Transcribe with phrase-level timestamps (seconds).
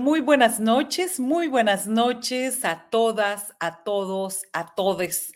[0.00, 5.34] Muy buenas noches, muy buenas noches a todas, a todos, a todes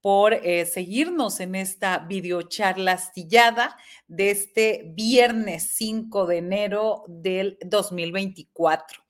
[0.00, 3.76] por eh, seguirnos en esta videocharla astillada
[4.08, 9.02] de este viernes 5 de enero del 2024.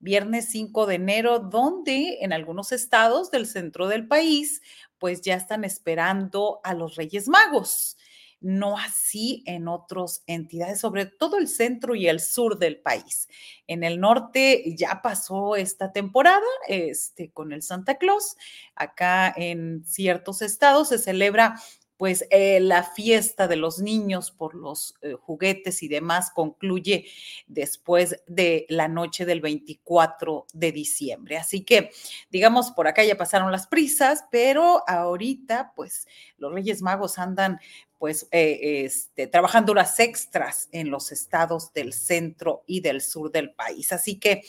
[0.00, 4.60] Viernes 5 de enero, donde en algunos estados del centro del país,
[4.98, 7.96] pues ya están esperando a los Reyes Magos
[8.40, 13.28] no así en otras entidades, sobre todo el centro y el sur del país.
[13.66, 18.36] En el norte ya pasó esta temporada este, con el Santa Claus.
[18.74, 21.56] Acá en ciertos estados se celebra
[21.98, 27.06] pues eh, la fiesta de los niños por los eh, juguetes y demás concluye
[27.48, 31.36] después de la noche del 24 de diciembre.
[31.36, 31.90] Así que,
[32.30, 36.06] digamos, por acá ya pasaron las prisas, pero ahorita, pues,
[36.38, 37.58] los Reyes Magos andan
[37.98, 43.52] pues eh, este, trabajando horas extras en los estados del centro y del sur del
[43.52, 43.92] país.
[43.92, 44.44] Así que,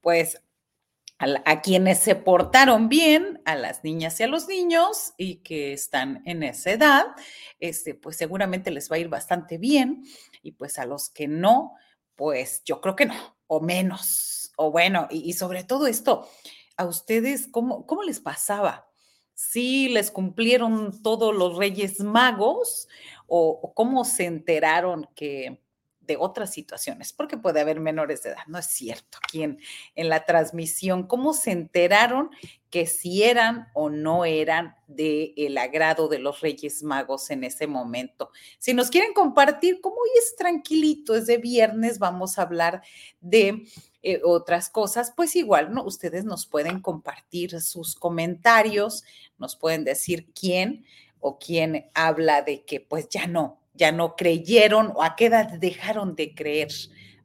[0.00, 0.42] pues,
[1.18, 6.22] a, quienes se portaron bien, a las niñas y a los niños y que están
[6.24, 7.06] en esa edad,
[7.58, 10.04] este, pues seguramente les va a ir bastante bien.
[10.42, 11.74] Y pues a los que no,
[12.16, 16.28] pues yo creo que no, o menos, o bueno, y, sobre todo esto,
[16.76, 18.89] a ustedes, ¿cómo, cómo les pasaba?
[19.48, 22.88] ¿Sí les cumplieron todos los reyes magos
[23.26, 25.62] o cómo se enteraron que
[26.10, 29.58] de otras situaciones, porque puede haber menores de edad, no es cierto, aquí en,
[29.94, 32.30] la transmisión, cómo se enteraron
[32.68, 37.68] que si eran o no eran del el agrado de los Reyes Magos en ese
[37.68, 38.30] momento.
[38.58, 42.82] Si nos quieren compartir, como hoy es tranquilito, es de viernes, vamos a hablar
[43.20, 43.66] de
[44.02, 45.84] eh, otras cosas, pues igual, ¿no?
[45.84, 49.04] Ustedes nos pueden compartir sus comentarios,
[49.38, 50.86] nos pueden decir quién
[51.18, 55.50] o quién habla de que pues ya no, ya no creyeron o a qué edad
[55.58, 56.68] dejaron de creer,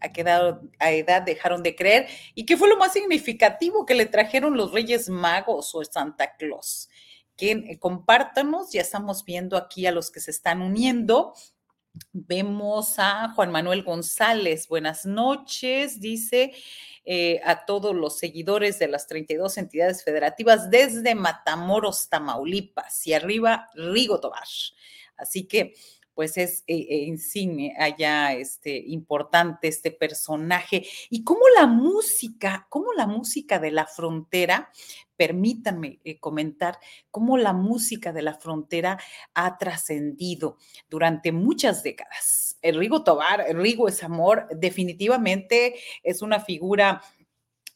[0.02, 4.58] a qué edad, dejaron de creer y qué fue lo más significativo que le trajeron
[4.58, 6.90] los Reyes Magos o Santa Claus.
[7.38, 11.34] Que eh, compártanos, ya estamos viendo aquí a los que se están uniendo.
[12.12, 16.54] Vemos a Juan Manuel González, buenas noches, dice
[17.06, 23.70] eh, a todos los seguidores de las 32 entidades federativas desde Matamoros, Tamaulipas y arriba
[23.76, 24.48] Rigo Tobar.
[25.18, 25.74] Así que
[26.16, 30.86] pues es eh, eh, insigne, allá este, importante este personaje.
[31.10, 34.72] Y cómo la música, cómo la música de la frontera,
[35.18, 36.80] permítanme eh, comentar,
[37.12, 38.98] cómo la música de la frontera
[39.34, 40.58] ha trascendido
[40.90, 42.58] durante muchas décadas.
[42.64, 47.04] Rigo Tobar, Rigo es amor, definitivamente es una figura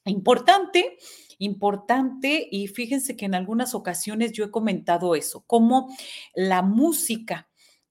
[0.06, 0.98] importante
[1.40, 5.88] importante y fíjense que en algunas ocasiones yo he comentado eso, cómo
[6.36, 7.49] la música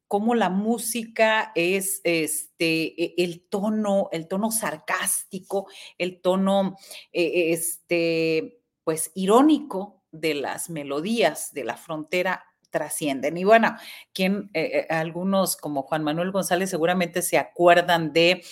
[0.08, 5.68] cómo la música es este, e, el tono, el tono sarcástico,
[5.98, 6.77] el tono
[7.12, 13.36] e, este, pues irónico de las melodías de la frontera trascienden.
[13.36, 13.76] Y bueno,
[14.12, 18.42] quien, eh, eh, algunos como Juan Manuel González seguramente se acuerdan de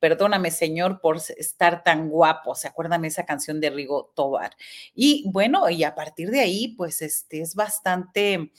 [0.00, 4.56] Perdóname Señor por estar tan guapo, se acuerdan esa canción de Rigo Tobar.
[4.94, 8.52] Y bueno, y a partir de ahí, pues este es bastante,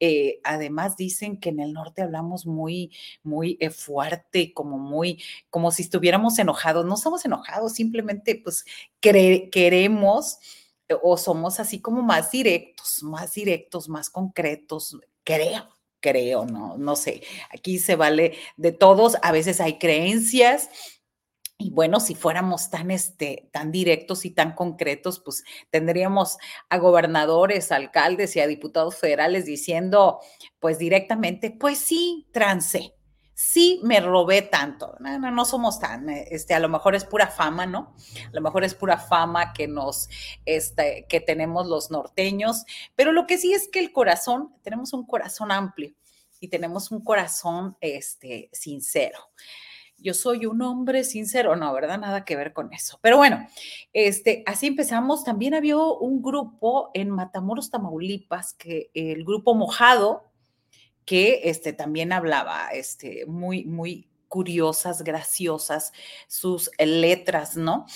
[0.00, 2.92] eh, además dicen que en el norte hablamos muy,
[3.22, 6.84] muy fuerte, como muy, como si estuviéramos enojados.
[6.84, 8.64] No estamos enojados, simplemente pues
[9.00, 10.38] queremos
[11.02, 15.68] o somos así como más directos, más directos, más concretos, creo,
[16.00, 17.22] creo, no, no sé.
[17.52, 20.70] Aquí se vale de todos, a veces hay creencias
[21.60, 26.38] y bueno, si fuéramos tan, este, tan directos y tan concretos, pues tendríamos
[26.68, 30.20] a gobernadores, alcaldes y a diputados federales diciendo,
[30.60, 32.94] pues directamente, pues sí, trancé,
[33.40, 34.96] sí me robé tanto.
[34.98, 37.94] No, somos tan, eh, este, a lo mejor es pura fama, ¿no?
[38.26, 40.08] A lo mejor es pura fama que nos,
[40.44, 42.64] este, que tenemos los norteños,
[42.96, 45.94] pero lo que sí es que el corazón, tenemos un corazón amplio
[46.40, 49.30] y tenemos un corazón, este, sincero
[50.00, 51.98] yo soy un hombre sincero, no, ¿verdad?
[51.98, 53.00] Nada que ver con eso.
[53.02, 53.48] Pero bueno,
[53.92, 55.24] este, así empezamos.
[55.24, 60.27] También había un grupo en Matamoros, Tamaulipas, que el grupo Mojado,
[61.08, 65.94] que este, también hablaba, este, muy, muy curiosas, graciosas
[66.26, 67.86] sus letras, ¿no?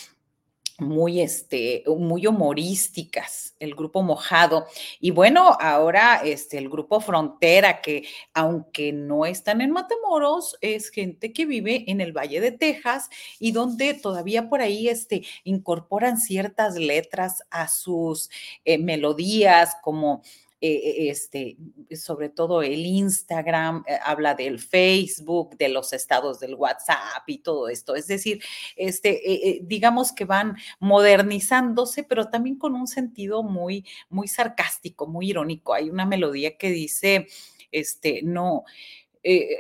[0.79, 4.67] muy, este, muy humorísticas, el grupo Mojado.
[4.99, 11.35] Y bueno, ahora este, el grupo Frontera, que aunque no están en Matamoros, es gente
[11.35, 16.77] que vive en el Valle de Texas y donde todavía por ahí este, incorporan ciertas
[16.77, 18.31] letras a sus
[18.65, 20.23] eh, melodías, como
[20.65, 21.57] eh, este,
[21.97, 27.69] sobre todo el Instagram, eh, habla del Facebook, de los estados del WhatsApp y todo
[27.69, 27.97] esto.
[27.97, 28.41] Es decir,
[28.77, 35.31] este, eh, digamos que van modernizándose, pero también con un sentido muy, muy sarcástico, muy
[35.31, 35.75] irónico.
[35.75, 37.27] Hay una melodía que dice,
[37.73, 38.63] este, no.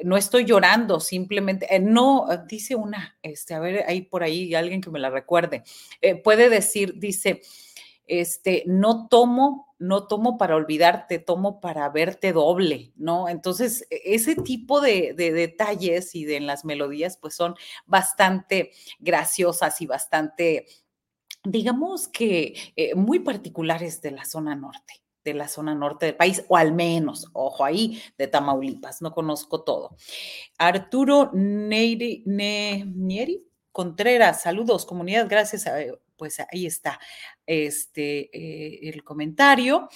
[0.04, 4.90] no estoy llorando, simplemente, no, dice una, este, a ver, hay por ahí alguien que
[4.90, 5.64] me la recuerde,
[6.22, 7.42] puede decir, dice,
[8.06, 13.28] este, no tomo, no tomo para olvidarte, tomo para verte doble, ¿no?
[13.28, 18.70] Entonces, e, ese tipo de, detalles y de en las melodías, pues son bastante
[19.00, 20.66] graciosas y bastante,
[21.44, 24.94] digamos que eh, muy particulares de la zona norte
[25.24, 29.62] de la zona norte del país, o al menos, ojo ahí, de Tamaulipas, no conozco
[29.62, 29.96] todo.
[30.58, 32.24] Arturo Nieri
[33.70, 35.76] Contreras, saludos, comunidad, gracias a
[36.22, 37.00] pues ahí está
[37.48, 39.88] este, eh, el comentario.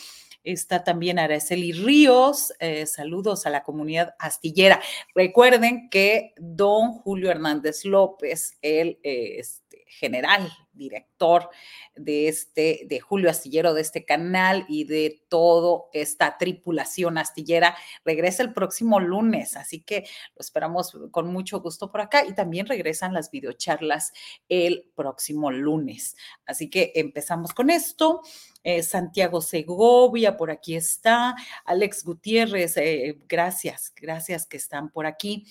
[0.42, 2.52] Está también Araceli Ríos.
[2.58, 4.82] Eh, saludos a la comunidad astillera.
[5.14, 11.48] Recuerden que don Julio Hernández López, él es general, director
[11.94, 18.42] de este, de Julio Astillero, de este canal y de toda esta tripulación astillera, regresa
[18.42, 23.14] el próximo lunes, así que lo esperamos con mucho gusto por acá y también regresan
[23.14, 24.12] las videocharlas
[24.48, 26.16] el próximo lunes.
[26.44, 28.22] Así que empezamos con esto.
[28.62, 31.34] Eh, Santiago Segovia, por aquí está.
[31.64, 35.46] Alex Gutiérrez, eh, gracias, gracias que están por aquí.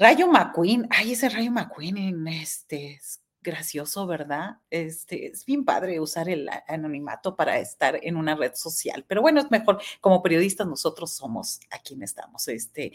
[0.00, 2.98] Rayo McQueen, ay, ese Rayo McQueen, este,
[3.42, 4.58] gracioso, ¿verdad?
[4.70, 9.40] Este, es bien padre usar el anonimato para estar en una red social, pero bueno,
[9.40, 12.92] es mejor, como periodistas nosotros somos a quien estamos, este,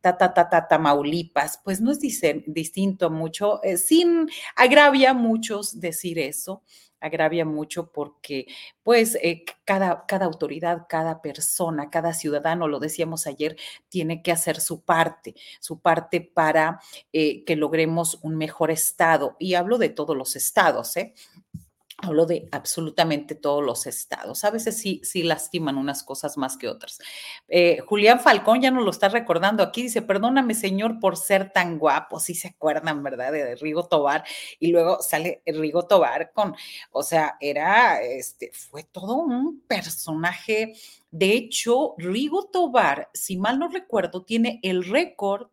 [0.00, 5.80] ta, ta, ta, ta, Tamaulipas, pues no es distinto mucho, eh, sin agravia a muchos
[5.80, 6.62] decir eso,
[7.00, 8.46] agravia mucho porque
[8.82, 13.56] pues eh, cada, cada autoridad, cada persona, cada ciudadano, lo decíamos ayer,
[13.88, 16.80] tiene que hacer su parte, su parte para
[17.12, 19.36] eh, que logremos un mejor estado.
[19.38, 21.14] Y hablo de todos los estados, ¿eh?
[21.98, 24.44] Hablo de absolutamente todos los estados.
[24.44, 26.98] A veces sí, sí lastiman unas cosas más que otras.
[27.48, 29.82] Eh, Julián Falcón ya nos lo está recordando aquí.
[29.82, 32.20] Dice, perdóname, señor, por ser tan guapo.
[32.20, 33.32] Sí se acuerdan, ¿verdad?
[33.32, 34.24] De Rigo Tobar.
[34.60, 36.54] Y luego sale Rigo Tobar con,
[36.90, 40.74] o sea, era, este, fue todo un personaje.
[41.10, 45.48] De hecho, Rigo Tobar, si mal no recuerdo, tiene el récord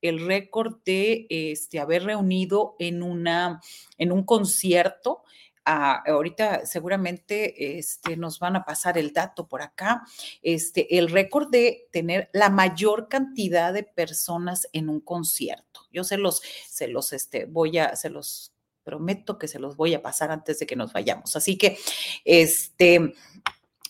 [0.00, 3.60] el récord de este, haber reunido en, una,
[3.96, 5.22] en un concierto
[5.68, 10.02] ahorita seguramente este, nos van a pasar el dato por acá,
[10.42, 15.80] este, el récord de tener la mayor cantidad de personas en un concierto.
[15.92, 19.92] Yo se los, se los, este, voy a, se los prometo que se los voy
[19.92, 21.36] a pasar antes de que nos vayamos.
[21.36, 21.78] Así que,
[22.24, 23.12] este,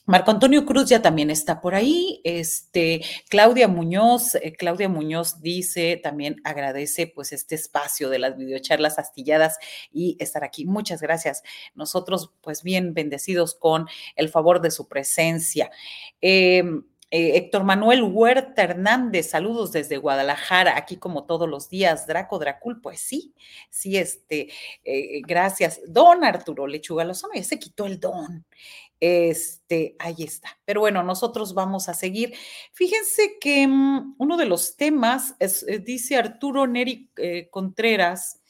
[0.09, 2.23] Marco Antonio Cruz ya también está por ahí.
[2.25, 8.99] Este, Claudia Muñoz, eh, Claudia Muñoz dice, también agradece pues este espacio de las videocharlas
[8.99, 9.59] astilladas
[9.93, 10.65] y estar aquí.
[10.65, 11.43] Muchas gracias.
[11.75, 13.87] Nosotros pues bien bendecidos con
[14.17, 15.71] el favor de su presencia.
[16.23, 22.07] Em, eh, Héctor Manuel Huerta Hernández, saludos desde Guadalajara, aquí como todos los días.
[22.07, 23.35] Draco Dracul, pues sí,
[23.69, 24.49] sí, este,
[24.85, 25.81] eh, gracias.
[25.87, 28.47] Don Arturo Lechuga Lozano, ya se quitó el don.
[29.01, 30.59] Este, ahí está.
[30.65, 32.35] Pero bueno, nosotros vamos a seguir.
[32.73, 38.41] Fíjense que mm, uno de los temas, es, eh, dice Arturo Neri eh, Contreras,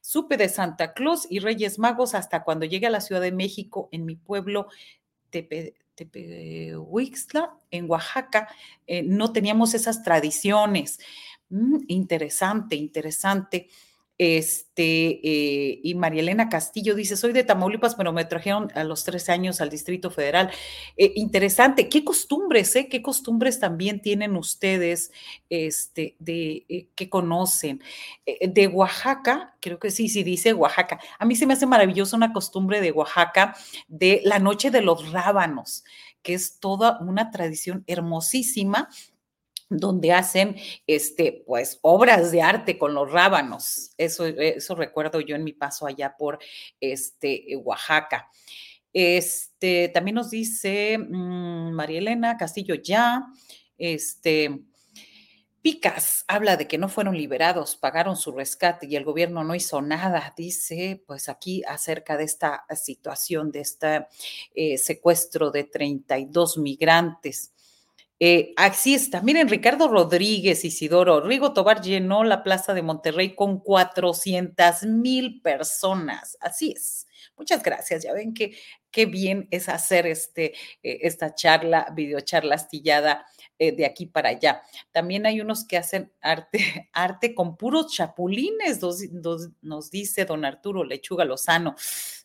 [0.00, 3.88] supe de Santa Claus y Reyes Magos hasta cuando llegué a la Ciudad de México,
[3.92, 4.68] en mi pueblo
[5.30, 5.74] Tepe,
[7.70, 8.48] en Oaxaca,
[8.86, 10.98] eh, no teníamos esas tradiciones.
[11.50, 13.68] Mm, interesante, interesante.
[14.18, 19.04] Este, eh, y María Elena Castillo dice, soy de Tamaulipas, pero me trajeron a los
[19.04, 20.50] 13 años al Distrito Federal.
[20.96, 22.88] Eh, interesante, ¿qué costumbres, eh?
[22.88, 25.12] ¿Qué costumbres también tienen ustedes
[25.48, 27.80] este, de, eh, que conocen?
[28.40, 30.98] de Oaxaca, creo que sí, sí dice Oaxaca.
[31.18, 33.56] A mí se me hace maravillosa una costumbre de Oaxaca
[33.86, 35.84] de la noche de los rábanos,
[36.22, 38.88] que es toda una tradición hermosísima
[39.68, 40.56] donde hacen
[40.86, 43.92] este, pues, obras de arte con los rábanos.
[43.98, 46.38] Eso, eso recuerdo yo en mi paso allá por
[46.80, 48.28] este, Oaxaca.
[48.92, 53.26] Este, también nos dice mm, María Elena Castillo ya,
[53.76, 54.64] este,
[55.60, 59.82] Picas habla de que no fueron liberados, pagaron su rescate y el gobierno no hizo
[59.82, 64.06] nada, dice, pues aquí acerca de esta situación, de este
[64.54, 67.52] eh, secuestro de 32 migrantes.
[68.20, 69.22] Eh, así está.
[69.22, 76.36] Miren, Ricardo Rodríguez Isidoro, Rigo Tobar llenó la plaza de Monterrey con 400 mil personas.
[76.40, 77.06] Así es.
[77.36, 78.02] Muchas gracias.
[78.02, 78.56] Ya ven que
[78.90, 83.24] qué bien es hacer este, eh, esta charla, videocharla astillada
[83.58, 84.62] eh, de aquí para allá.
[84.90, 86.58] También hay unos que hacen arte,
[86.92, 88.80] arte con puros chapulines,
[89.62, 91.76] nos dice don Arturo Lechuga Lozano.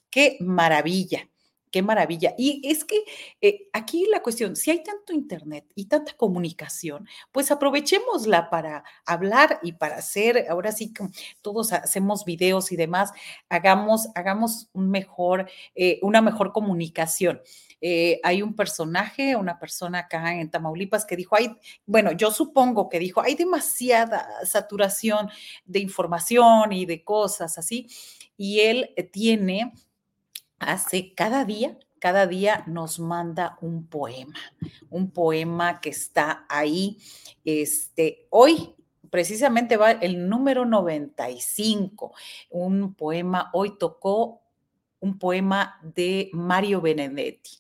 [0.10, 1.30] Qué maravilla.
[1.74, 2.36] Qué maravilla.
[2.38, 3.04] Y es que
[3.42, 9.60] eh, aquí la cuestión, si hay tanto internet y tanta comunicación, pues aprovechémosla para hablar
[9.64, 10.94] y para hacer, ahora sí
[11.42, 13.12] todos hacemos videos y demás,
[13.50, 17.42] hagamos, hagamos un mejor, eh, una mejor comunicación.
[17.82, 22.88] Eh, hay un personaje, una persona acá en Tamaulipas que dijo, hay, bueno, yo supongo
[22.88, 25.28] que dijo, hay demasiada saturación
[25.66, 27.88] de información y de cosas así,
[28.38, 29.74] y él tiene
[30.64, 34.40] hace cada día, cada día nos manda un poema,
[34.90, 36.98] un poema que está ahí.
[37.46, 38.76] Este, hoy
[39.10, 42.14] precisamente va el número 95,
[42.50, 44.42] un poema, hoy tocó
[45.00, 47.60] un poema de Mario Benedetti,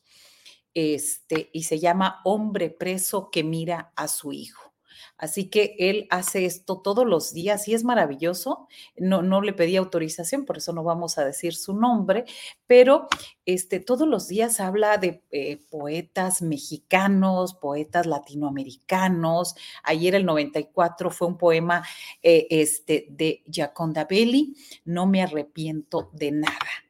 [0.74, 4.73] este, y se llama Hombre preso que mira a su hijo.
[5.18, 8.68] Así que él hace esto todos los días y es maravilloso.
[8.98, 12.26] No, no le pedí autorización, por eso no vamos a decir su nombre,
[12.68, 13.08] pero
[13.46, 19.56] este, todos los días habla de eh, poetas mexicanos, poetas latinoamericanos.
[19.84, 21.86] Ayer el 94 fue un poema
[22.22, 24.56] eh, este, de Giaconda Belli,
[24.86, 26.84] No me arrepiento de nada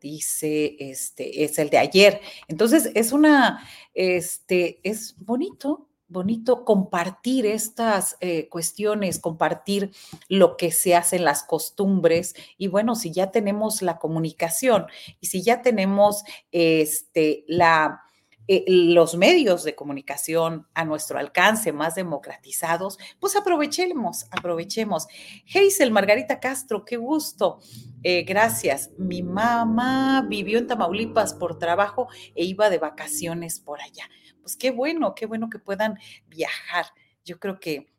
[0.00, 2.20] dice, este, es el de ayer.
[2.48, 9.92] Entonces, es una, este, es bonito, bonito compartir estas eh, cuestiones, compartir
[10.28, 12.34] lo que se hace en las costumbres.
[12.58, 14.86] Y bueno, si ya tenemos la comunicación
[15.20, 16.22] y si ya tenemos
[16.52, 18.02] este, la,
[18.48, 25.08] eh, los medios de comunicación a nuestro alcance más democratizados, pues aprovechemos, aprovechemos.
[25.52, 27.58] Hazel Margarita Castro, qué gusto.
[28.04, 28.90] Eh, gracias.
[28.98, 34.08] Mi mamá vivió en Tamaulipas por trabajo e iba de vacaciones por allá
[34.46, 35.98] pues qué bueno, qué bueno que puedan
[36.28, 36.86] viajar.
[37.24, 37.92] Yo creo que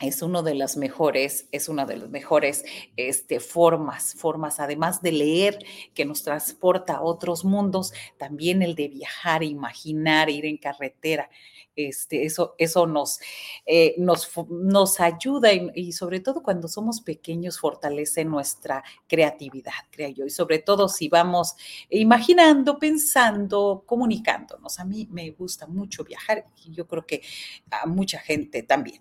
[0.00, 2.64] es uno de las mejores, es una de las mejores
[2.96, 5.58] este, formas, formas, además de leer,
[5.92, 11.28] que nos transporta a otros mundos, también el de viajar, imaginar, ir en carretera.
[11.76, 13.18] Este, eso, eso nos,
[13.66, 20.24] eh, nos, nos, ayuda y, sobre todo cuando somos pequeños fortalece nuestra creatividad, creo yo,
[20.24, 21.56] y sobre todo si vamos
[21.90, 24.78] imaginando, pensando, comunicándonos.
[24.78, 27.22] A mí me gusta mucho viajar y yo creo que
[27.70, 29.00] a mucha gente también.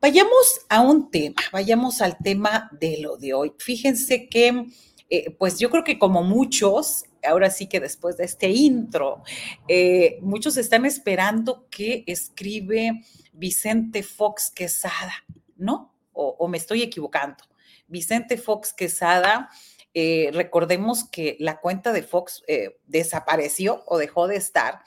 [0.00, 3.52] Vayamos a un tema, vayamos al tema de lo de hoy.
[3.58, 4.66] Fíjense que,
[5.08, 9.22] eh, pues yo creo que como muchos, ahora sí que después de este intro,
[9.68, 13.02] eh, muchos están esperando que escribe
[13.32, 15.14] Vicente Fox Quesada,
[15.56, 15.92] ¿no?
[16.12, 17.44] O, me estoy equivocando.
[17.86, 19.48] Vicente Fox Quesada,
[19.94, 22.42] eh, recordemos que la cuenta de Fox
[22.86, 24.80] desapareció o dejó de estar,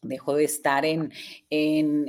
[0.00, 1.12] dejó de estar en,
[1.50, 2.08] en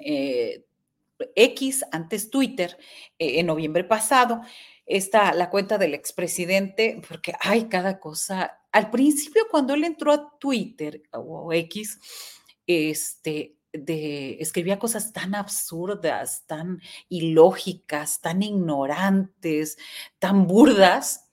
[1.36, 2.78] X, antes Twitter,
[3.20, 4.42] eh, en noviembre pasado.
[4.86, 8.60] Está la cuenta del expresidente, porque hay cada cosa.
[8.74, 12.00] Al principio, cuando él entró a Twitter o X,
[12.66, 19.78] este, escribía cosas tan absurdas, tan ilógicas, tan ignorantes,
[20.18, 21.30] tan burdas,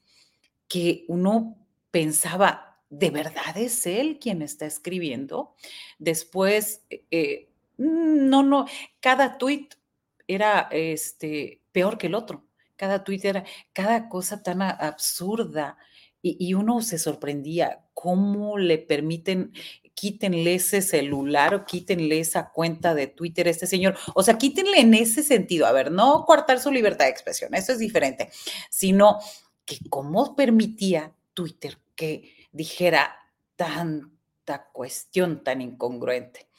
[0.68, 1.56] que uno
[1.90, 5.54] pensaba, ¿de verdad es él quien está escribiendo?
[5.98, 8.66] Después, eh, no, no,
[9.00, 9.68] cada tweet
[10.28, 12.44] era este, peor que el otro.
[12.76, 15.76] Cada tweet era cada cosa tan absurda
[16.22, 19.52] y, uno se sorprendía cómo le permiten
[19.94, 23.96] quítenle ese celular o quítenle esa cuenta de Twitter a este señor.
[24.14, 25.66] O sea, quítenle en ese sentido.
[25.66, 28.30] A ver, no coartar su libertad de expresión, eso es diferente,
[28.70, 29.18] sino
[29.64, 33.14] que cómo permitía Twitter que dijera
[33.56, 36.49] tanta cuestión tan incongruente.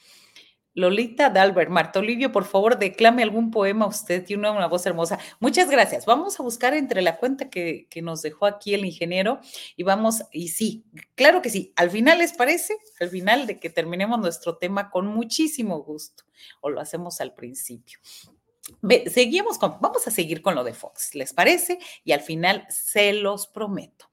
[0.74, 5.18] Lolita Dalbert, Marta Olivio, por favor, declame algún poema usted, tiene una, voz hermosa.
[5.38, 6.06] Muchas gracias.
[6.06, 9.40] Vamos a buscar entre la cuenta que, que, nos dejó aquí el ingeniero
[9.76, 11.72] y vamos, y sí, claro que sí.
[11.76, 12.76] Al final, ¿les parece?
[13.00, 16.24] Al final de que terminemos nuestro tema con muchísimo gusto,
[16.60, 17.98] o lo hacemos al principio.
[19.12, 21.78] seguimos con, vamos a seguir con lo de Fox, ¿les parece?
[22.02, 24.06] Y al final se los prometo.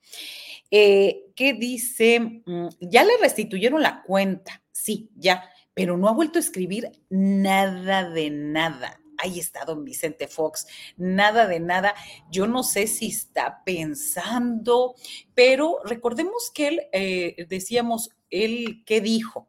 [0.72, 2.42] Eh, ¿Qué dice?
[2.46, 4.62] Mm, ya le restituyeron la cuenta.
[4.72, 5.50] Sí, ya
[5.80, 9.00] pero no ha vuelto a escribir nada de nada.
[9.18, 10.68] Ahí está don Vicente Fox,
[10.98, 11.96] nada de nada.
[12.30, 14.94] Yo no sé si está pensando,
[15.34, 19.48] pero recordemos que él, eh, decíamos, él, ¿qué dijo?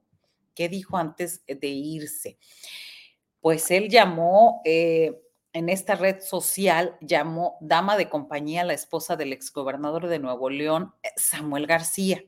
[0.54, 2.38] ¿Qué dijo antes de irse?
[3.40, 5.20] Pues él llamó, eh,
[5.52, 10.48] en esta red social, llamó dama de compañía a la esposa del exgobernador de Nuevo
[10.48, 12.22] León, Samuel García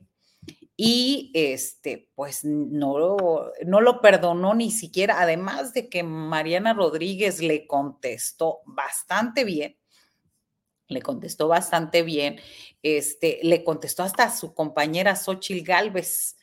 [0.77, 7.67] y este, pues no, no lo perdonó ni siquiera, además de que Mariana Rodríguez le
[7.67, 9.77] contestó bastante bien,
[10.89, 12.41] le contestó bastante bien,
[12.83, 16.37] este, le contestó hasta su compañera Xochil Gálvez.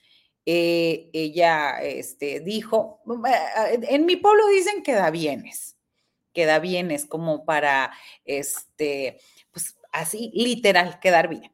[0.45, 3.01] Eh, ella este, dijo,
[3.65, 5.77] en mi pueblo dicen que da bienes,
[6.33, 7.91] que da bienes como para,
[8.25, 9.19] este,
[9.51, 11.51] pues así, literal, quedar bien.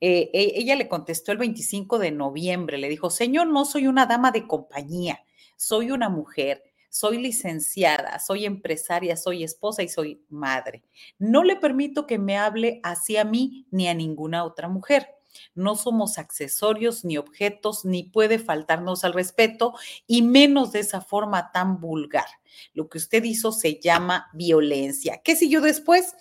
[0.00, 4.06] Eh, e, ella le contestó el 25 de noviembre, le dijo, Señor, no soy una
[4.06, 5.24] dama de compañía,
[5.56, 10.82] soy una mujer, soy licenciada, soy empresaria, soy esposa y soy madre.
[11.18, 15.08] No le permito que me hable así a mí ni a ninguna otra mujer.
[15.54, 19.74] No somos accesorios ni objetos, ni puede faltarnos al respeto,
[20.06, 22.26] y menos de esa forma tan vulgar.
[22.72, 25.20] Lo que usted hizo se llama violencia.
[25.22, 26.14] ¿Qué siguió después?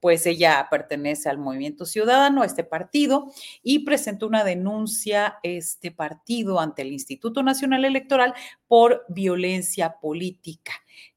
[0.00, 6.60] Pues ella pertenece al Movimiento Ciudadano, a este partido, y presentó una denuncia este partido
[6.60, 8.34] ante el Instituto Nacional Electoral
[8.66, 10.72] por violencia política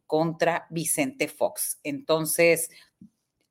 [0.05, 1.79] contra Vicente Fox.
[1.83, 2.69] Entonces,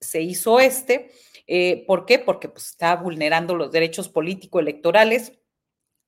[0.00, 1.10] se hizo este.
[1.46, 2.18] Eh, ¿Por qué?
[2.18, 5.32] Porque pues, está vulnerando los derechos político-electorales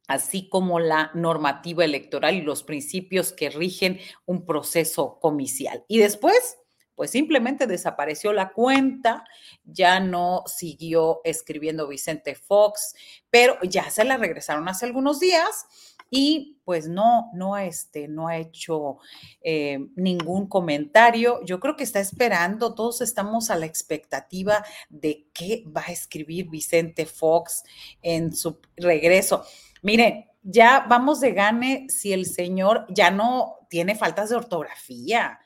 [0.09, 5.85] así como la normativa electoral y los principios que rigen un proceso comicial.
[5.89, 6.59] Y después,
[6.95, 9.25] pues simplemente desapareció la cuenta,
[9.65, 12.95] ya no siguió escribiendo Vicente Fox,
[13.31, 15.67] pero ya se la regresaron hace algunos días
[16.15, 18.99] y pues no, no, este, no ha hecho
[19.41, 21.43] eh, ningún comentario.
[21.47, 26.51] Yo creo que está esperando, todos estamos a la expectativa de qué va a escribir
[26.51, 27.65] Vicente Fox
[28.03, 29.43] en su regreso.
[29.81, 35.41] Miren, ya vamos de gane si el señor ya no tiene faltas de ortografía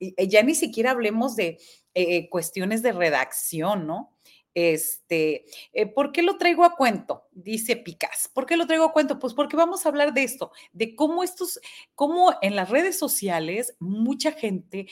[0.00, 1.58] ya ni siquiera hablemos de
[1.94, 4.16] eh, cuestiones de redacción, ¿no?
[4.52, 7.28] Este, eh, ¿por qué lo traigo a cuento?
[7.30, 8.28] Dice Picas.
[8.32, 9.18] ¿Por qué lo traigo a cuento?
[9.18, 11.60] Pues porque vamos a hablar de esto, de cómo estos,
[11.94, 14.88] cómo en las redes sociales mucha gente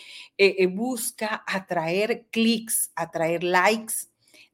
[0.70, 3.94] busca atraer clics, atraer likes.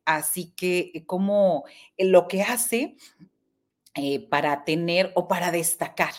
[0.06, 1.64] Así que como
[1.98, 2.96] lo que hace
[4.30, 6.14] para tener o para destacar,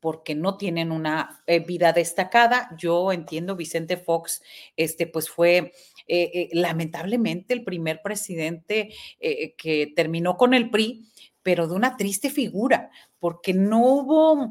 [0.00, 2.70] porque no tienen una eh, vida destacada.
[2.78, 4.42] Yo entiendo, Vicente Fox,
[4.76, 5.72] este, pues fue eh,
[6.06, 11.08] eh, lamentablemente el primer presidente que terminó con el PRI,
[11.42, 14.50] pero de una triste figura, porque no hubo,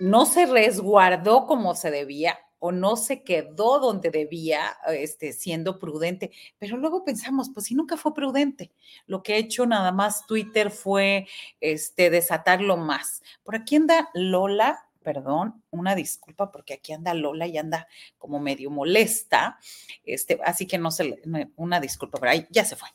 [0.00, 6.30] no se resguardó como se debía o no se quedó donde debía, este, siendo prudente.
[6.58, 8.72] Pero luego pensamos, pues si nunca fue prudente,
[9.06, 11.26] lo que ha hecho nada más Twitter fue
[11.60, 13.22] este, desatarlo más.
[13.42, 18.70] Por aquí anda Lola, perdón, una disculpa porque aquí anda Lola y anda como medio
[18.70, 19.58] molesta,
[20.02, 21.20] este, así que no se,
[21.56, 22.88] una disculpa, pero ahí ya se fue.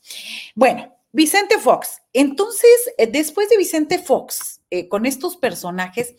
[0.55, 2.01] Bueno, Vicente Fox.
[2.11, 6.15] Entonces, eh, después de Vicente Fox, eh, con estos personajes,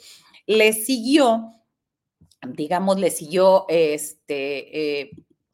[0.47, 1.60] le siguió
[2.47, 5.11] digamos, le siguió este, eh,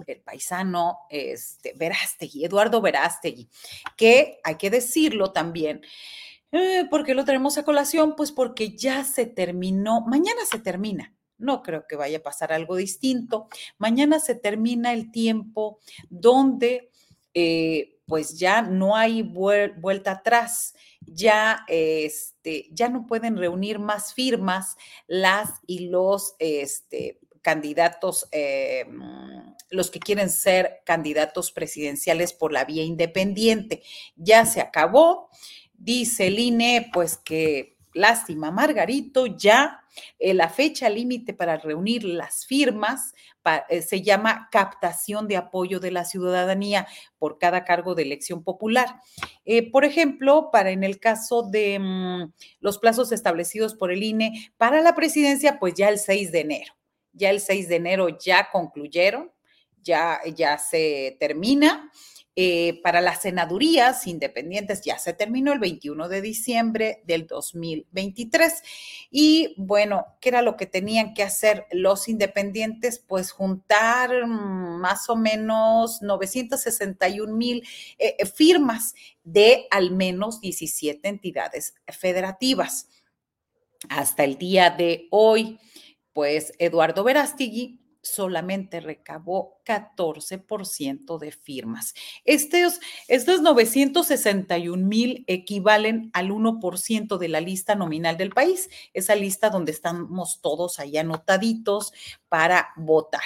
[0.07, 3.49] el paisano este, Verástegui, Eduardo Verástegui,
[3.97, 5.83] que hay que decirlo también.
[6.53, 8.15] Eh, ¿Por qué lo tenemos a colación?
[8.17, 11.13] Pues porque ya se terminó, mañana se termina.
[11.39, 13.49] No creo que vaya a pasar algo distinto.
[13.79, 16.91] Mañana se termina el tiempo donde
[17.35, 20.75] eh, pues ya no hay vuelta atrás
[21.07, 28.87] ya, este, ya no pueden reunir más firmas las y los este, candidatos, eh,
[29.71, 33.83] los que quieren ser candidatos presidenciales por la vía independiente.
[34.17, 35.31] Ya se acabó.
[35.75, 39.81] Dice el INE, pues que lástima, Margarito, ya
[40.19, 43.15] eh, la fecha límite para reunir las firmas
[43.69, 46.87] eh, se llama captación de apoyo de la ciudadanía
[47.19, 49.01] por cada cargo de elección popular.
[49.45, 54.53] Eh, por ejemplo, para en el caso de mm, los plazos establecidos por el INE
[54.57, 56.75] para la presidencia, pues ya el 6 de enero.
[57.13, 59.33] Ya el 6 de enero ya concluyeron,
[59.83, 61.91] ya, ya se termina.
[62.39, 68.63] Eh, para las senadurías independientes ya se terminó el 21 de diciembre del 2023.
[69.11, 72.99] Y bueno, ¿qué era lo que tenían que hacer los independientes?
[72.99, 77.67] Pues juntar mm, más o menos 961 mil
[77.99, 78.95] eh, eh, firmas
[79.25, 82.91] de al menos 17 entidades federativas.
[83.89, 85.59] Hasta el día de hoy,
[86.13, 91.95] pues Eduardo Verástigui solamente recabó 14% de firmas.
[92.25, 99.51] Estos, estos 961 mil equivalen al 1% de la lista nominal del país, esa lista
[99.51, 101.93] donde estamos todos ahí anotaditos
[102.29, 103.23] para votar.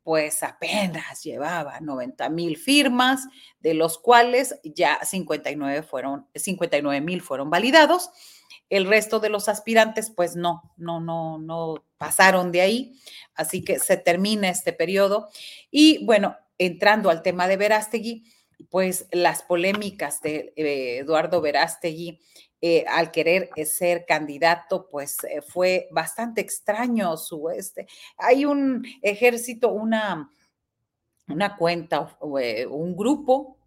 [0.09, 3.27] pues apenas llevaba 90 mil firmas,
[3.59, 8.09] de los cuales ya 59 fueron, 59 mil fueron validados.
[8.71, 12.99] El resto de los aspirantes, pues no, no, no, no pasaron de ahí.
[13.35, 15.29] Así que se termina este periodo.
[15.69, 18.23] Y bueno, entrando al tema de Verástegui,
[18.71, 22.19] pues las polémicas de eh, Eduardo Verástegui
[22.61, 27.87] eh, al querer eh, ser candidato, pues eh, fue bastante extraño su este.
[28.17, 30.29] Hay un ejército, una,
[31.29, 33.57] una cuenta, un grupo,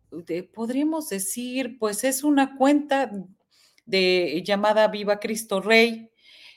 [0.52, 3.11] podríamos decir, pues es una cuenta
[3.87, 6.11] de llamada Viva Cristo Rey.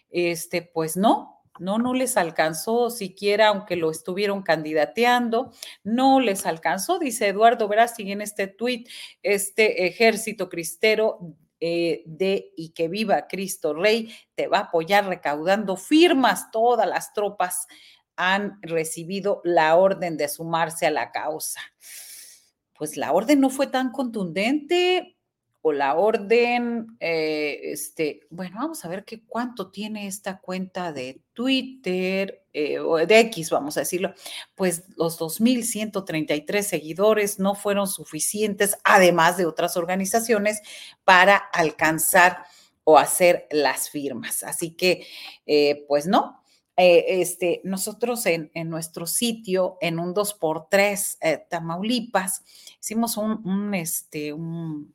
[0.10, 5.52] Este, pues no, no, no les alcanzó siquiera, aunque lo estuvieron candidateando,
[5.84, 8.89] no les alcanzó, dice Eduardo Verástegui en este tuit,
[9.24, 15.76] este ejército cristero eh, de y que viva Cristo Rey, te va a apoyar recaudando
[15.78, 16.52] firmas.
[16.52, 17.68] Todas las tropas
[18.15, 21.62] han recibido la orden de sumarse a la causa.
[22.78, 25.14] Pues la orden no fue tan contundente
[25.67, 31.23] o la orden, eh, este, bueno, vamos a ver qué cuánto tiene esta cuenta de
[31.34, 34.13] Twitter eh, o de X, vamos a decirlo.
[34.54, 40.62] Pues los 2.133 seguidores no fueron suficientes, además de otras organizaciones,
[41.04, 42.45] para alcanzar
[42.84, 44.43] o hacer las firmas.
[44.43, 45.08] Así que,
[45.47, 46.43] eh, pues no,
[46.78, 52.43] este, nosotros en, nuestro sitio, en un 2x3 Tamaulipas,
[52.80, 54.93] hicimos un, un, este, un,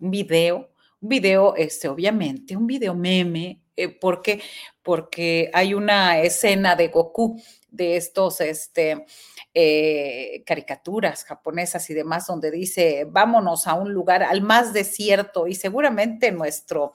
[0.00, 4.42] un video, un video, este, obviamente, un video meme, eh, porque,
[4.82, 9.06] porque hay una escena de Goku de estos, este,
[9.54, 15.54] eh, caricaturas japonesas y demás, donde dice, vámonos a un lugar, al más desierto, y
[15.54, 16.92] seguramente nuestro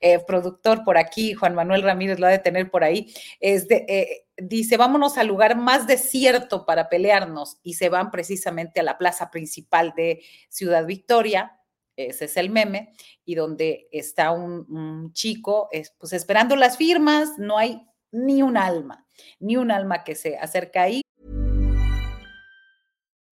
[0.00, 4.24] eh, productor por aquí, Juan Manuel Ramírez, lo ha de tener por ahí, es de,
[4.36, 9.30] dice, vámonos al lugar más desierto para pelearnos, y se van precisamente a la plaza
[9.30, 11.60] principal de Ciudad Victoria,
[11.96, 12.92] ese es el meme,
[13.24, 19.06] y donde está un, un chico pues esperando las firmas, no hay ni un alma,
[19.40, 21.02] ni un alma que se acerca ahí.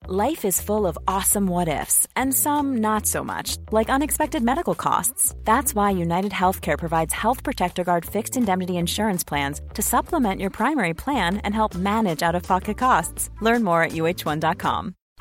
[0.08, 4.74] Life is full of awesome what ifs, and some not so much, like unexpected medical
[4.74, 5.32] costs.
[5.44, 10.50] That's why United Healthcare provides Health Protector Guard fixed indemnity insurance plans to supplement your
[10.50, 13.30] primary plan and help manage out of pocket costs.
[13.40, 14.96] Learn more at uh1.com.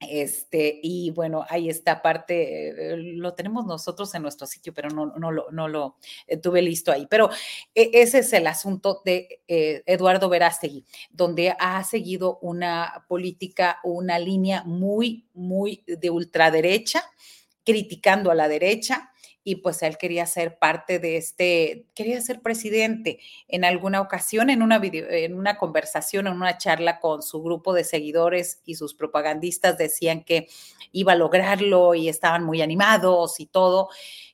[0.00, 5.06] Este, y bueno, ahí está parte, eh, lo tenemos nosotros en nuestro sitio, pero no,
[5.06, 7.06] no, lo, no lo eh, tuve listo ahí.
[7.08, 7.30] Pero
[7.74, 14.64] eh, ese es el asunto de Eduardo Verástegui, donde ha seguido una política, una línea
[14.64, 17.02] muy, muy de ultraderecha,
[17.64, 19.10] criticando a la derecha,
[19.44, 23.20] y pues él quería ser parte de este, quería ser presidente.
[23.46, 27.84] En alguna ocasión, en una, en una conversación, en una charla con su grupo de
[27.84, 30.48] seguidores y sus propagandistas decían que
[30.92, 33.90] iba a lograrlo y estaban muy animados y todo.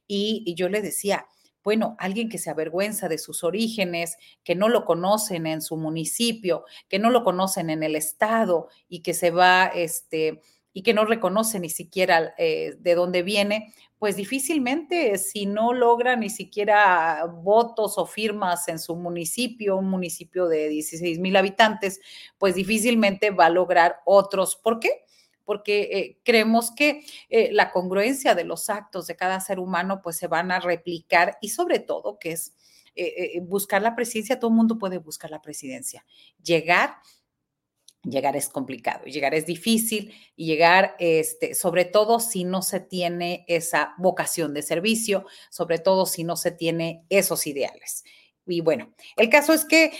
[0.06, 1.26] Y, y yo le decía,
[1.64, 6.64] bueno, alguien que se avergüenza de sus orígenes, que no lo conocen en su municipio,
[6.88, 10.40] que no lo conocen en el estado y que se va, este,
[10.72, 16.16] y que no reconoce ni siquiera eh, de dónde viene, pues difícilmente si no logra
[16.16, 22.00] ni siquiera votos o firmas en su municipio, un municipio de 16 mil habitantes,
[22.38, 24.56] pues difícilmente va a lograr otros.
[24.56, 25.04] ¿Por qué?
[25.44, 30.16] Porque eh, creemos que eh, la congruencia de los actos de cada ser humano pues
[30.16, 32.54] se van a replicar y sobre todo que es
[33.44, 36.04] buscar la presidencia, todo el mundo puede buscar la presidencia,
[36.42, 36.96] llegar
[38.02, 43.44] llegar es complicado, llegar es difícil y llegar, este, sobre todo si no se tiene
[43.46, 48.04] esa vocación de servicio, sobre todo si no se tiene esos ideales.
[48.46, 49.92] Y bueno, el caso es que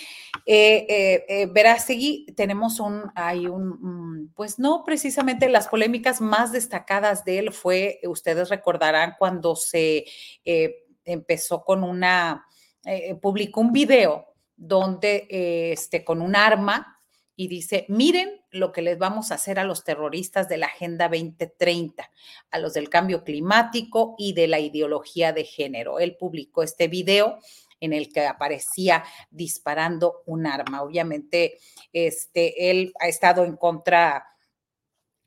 [0.46, 7.38] eh, eh, eh tenemos un, hay un, pues no precisamente las polémicas más destacadas de
[7.38, 10.06] él fue, ustedes recordarán cuando se
[10.44, 12.46] eh, empezó con una,
[13.20, 15.26] publicó un video donde,
[15.72, 16.99] este, con un arma,
[17.40, 21.08] y dice, miren lo que les vamos a hacer a los terroristas de la Agenda
[21.08, 22.10] 2030,
[22.50, 26.00] a los del cambio climático y de la ideología de género.
[26.00, 27.38] Él publicó este video
[27.80, 30.82] en el que aparecía disparando un arma.
[30.82, 31.56] Obviamente,
[31.94, 34.26] este, él ha estado en contra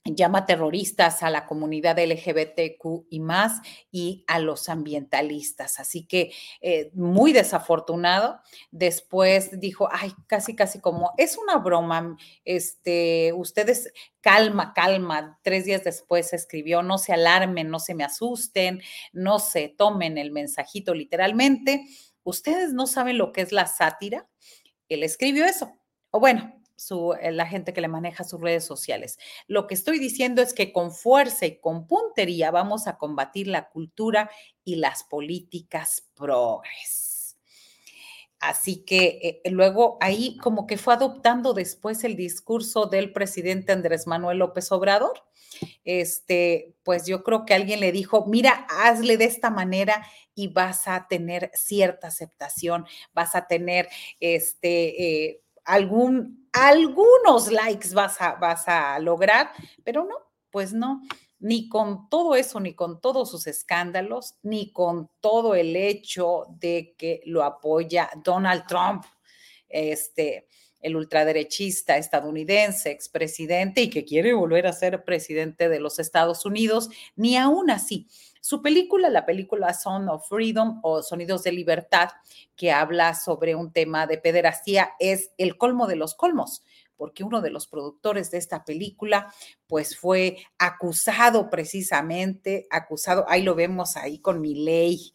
[0.05, 5.79] llama terroristas a la comunidad LGBTQ y más y a los ambientalistas.
[5.79, 8.41] Así que eh, muy desafortunado.
[8.71, 15.39] Después dijo, ay, casi, casi como, es una broma, este, ustedes, calma, calma.
[15.41, 18.81] Tres días después escribió, no se alarmen, no se me asusten,
[19.13, 21.85] no se tomen el mensajito literalmente.
[22.23, 24.27] Ustedes no saben lo que es la sátira.
[24.89, 25.77] Él escribió eso.
[26.11, 26.62] O bueno,
[27.21, 29.17] eh, la gente que le maneja sus redes sociales.
[29.47, 33.69] Lo que estoy diciendo es que con fuerza y con puntería vamos a combatir la
[33.69, 34.29] cultura
[34.63, 37.37] y las políticas progres.
[38.39, 44.05] Así que eh, luego ahí como que fue adoptando después el discurso del presidente Andrés
[44.05, 45.23] Manuel López Obrador.
[45.85, 50.05] Este, pues yo creo que alguien le dijo, mira, hazle de esta manera
[50.35, 53.87] y vas a tener cierta aceptación, vas a tener
[54.19, 59.51] este eh, algún algunos likes vas a, vas a lograr,
[59.83, 60.15] pero no,
[60.51, 61.01] pues no,
[61.39, 66.95] ni con todo eso, ni con todos sus escándalos, ni con todo el hecho de
[66.97, 69.03] que lo apoya Donald Trump,
[69.67, 70.47] este,
[70.79, 76.89] el ultraderechista estadounidense, expresidente y que quiere volver a ser presidente de los Estados Unidos,
[77.15, 78.07] ni aún así
[78.43, 82.09] su película, la película Son of Freedom o Sonidos de Libertad,
[82.57, 86.61] que habla sobre un tema de pederastía, es el colmo de los colmos
[86.97, 89.33] porque uno de los productores de esta película,
[89.67, 95.13] pues fue acusado precisamente, acusado, ahí lo vemos ahí con mi ley,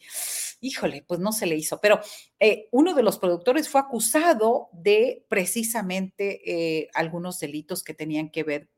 [0.61, 2.01] híjole, pues no se le hizo, pero
[2.41, 8.43] eh, uno de los productores fue acusado de precisamente eh, algunos delitos que tenían que
[8.43, 8.71] ver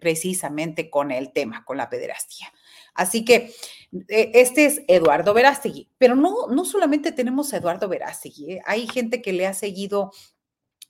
[0.00, 2.52] precisamente con el tema, con la pederastía.
[2.96, 3.52] Así que
[4.08, 8.62] eh, este es Eduardo Verástegui, pero no, no solamente tenemos a Eduardo Verástegui, ¿eh?
[8.66, 10.12] hay gente que le ha seguido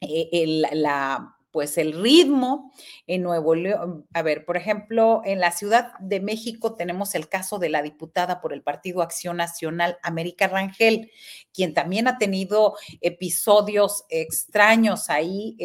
[0.00, 2.70] eh, la pues el ritmo
[3.06, 4.06] en Nuevo León.
[4.12, 8.42] A ver, por ejemplo, en la Ciudad de México tenemos el caso de la diputada
[8.42, 11.10] por el Partido Acción Nacional, América Rangel,
[11.54, 15.56] quien también ha tenido episodios extraños ahí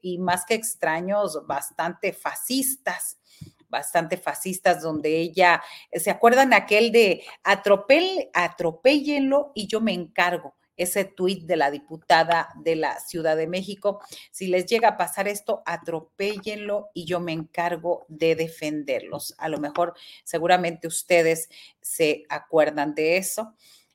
[0.00, 3.18] y más que extraños, bastante fascistas
[3.70, 10.54] bastante fascistas, donde ella, ¿se acuerdan aquel de atropel, atropéllenlo y yo me encargo?
[10.80, 14.00] ese tuit de la diputada de la Ciudad de México.
[14.30, 19.34] Si les llega a pasar esto, atropéllenlo y yo me encargo de defenderlos.
[19.36, 19.92] A lo mejor,
[20.24, 21.50] seguramente ustedes
[21.82, 23.54] se acuerdan de eso.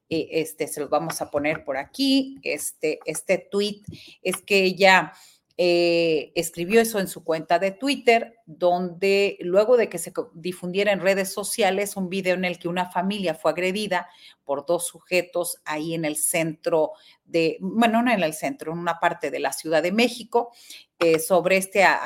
[0.09, 2.37] Este, se los vamos a poner por aquí.
[2.43, 3.83] Este, este tuit
[4.21, 5.11] es que ella
[5.57, 10.99] eh, escribió eso en su cuenta de Twitter, donde luego de que se difundiera en
[10.99, 14.09] redes sociales un video en el que una familia fue agredida
[14.45, 16.93] por dos sujetos ahí en el centro
[17.25, 20.51] de, bueno, no en el centro, en una parte de la Ciudad de México,
[20.99, 22.03] eh, sobre esta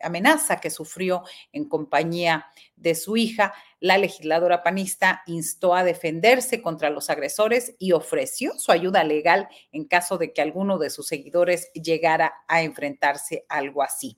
[0.00, 6.90] amenaza que sufrió en compañía de su hija, la legisladora panista instó a defenderse contra
[6.90, 11.70] los agresores y ofreció su ayuda legal en caso de que alguno de sus seguidores
[11.72, 14.16] llegara a enfrentarse a algo así.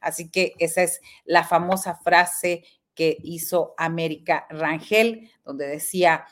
[0.00, 6.26] Así que esa es la famosa frase que hizo América Rangel, donde decía,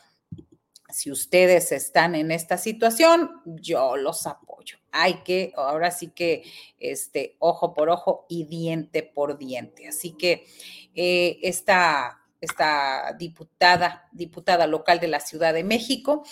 [0.96, 4.78] si ustedes están en esta situación, yo los apoyo.
[4.92, 6.42] Hay que, ahora sí que,
[6.78, 9.88] este, ojo por ojo y diente por diente.
[9.88, 10.46] Así que
[10.94, 16.24] eh, esta, esta diputada, diputada local de la Ciudad de México,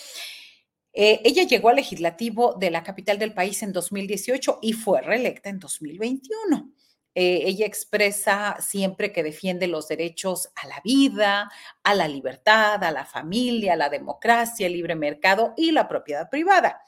[0.93, 5.49] eh, ella llegó al legislativo de la capital del país en 2018 y fue reelecta
[5.49, 6.74] en 2021.
[7.17, 11.49] Eh, ella expresa siempre que defiende los derechos a la vida,
[11.81, 16.29] a la libertad, a la familia, a la democracia, el libre mercado y la propiedad
[16.29, 16.81] privada.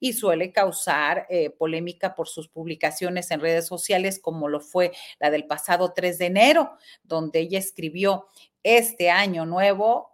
[0.00, 5.30] Y suele causar eh, polémica por sus publicaciones en redes sociales, como lo fue la
[5.30, 8.26] del pasado 3 de enero, donde ella escribió,
[8.62, 10.10] este año nuevo,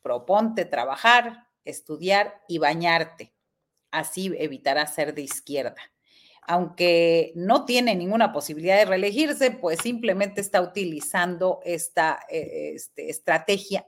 [0.00, 3.34] proponte trabajar, estudiar y bañarte.
[3.90, 5.92] Así evitarás ser de izquierda
[6.42, 13.86] aunque no tiene ninguna posibilidad de reelegirse, pues simplemente está utilizando esta eh, este, estrategia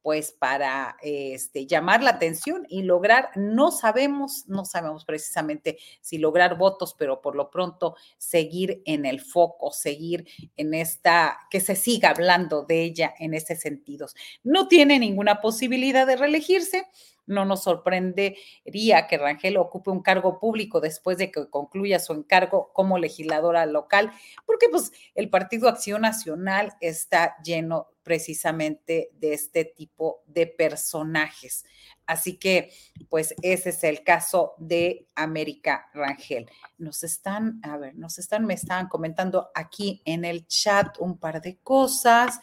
[0.00, 6.56] pues para este, llamar la atención y lograr, no sabemos, no sabemos precisamente si lograr
[6.56, 12.08] votos, pero por lo pronto seguir en el foco, seguir en esta, que se siga
[12.08, 14.06] hablando de ella en ese sentido.
[14.42, 16.86] No tiene ninguna posibilidad de reelegirse,
[17.28, 22.72] no nos sorprendería que Rangel ocupe un cargo público después de que concluya su encargo
[22.72, 24.10] como legisladora local,
[24.46, 31.66] porque pues el Partido Acción Nacional está lleno precisamente de este tipo de personajes.
[32.06, 32.72] Así que,
[33.10, 36.50] pues ese es el caso de América Rangel.
[36.78, 41.42] Nos están, a ver, nos están, me estaban comentando aquí en el chat un par
[41.42, 42.40] de cosas.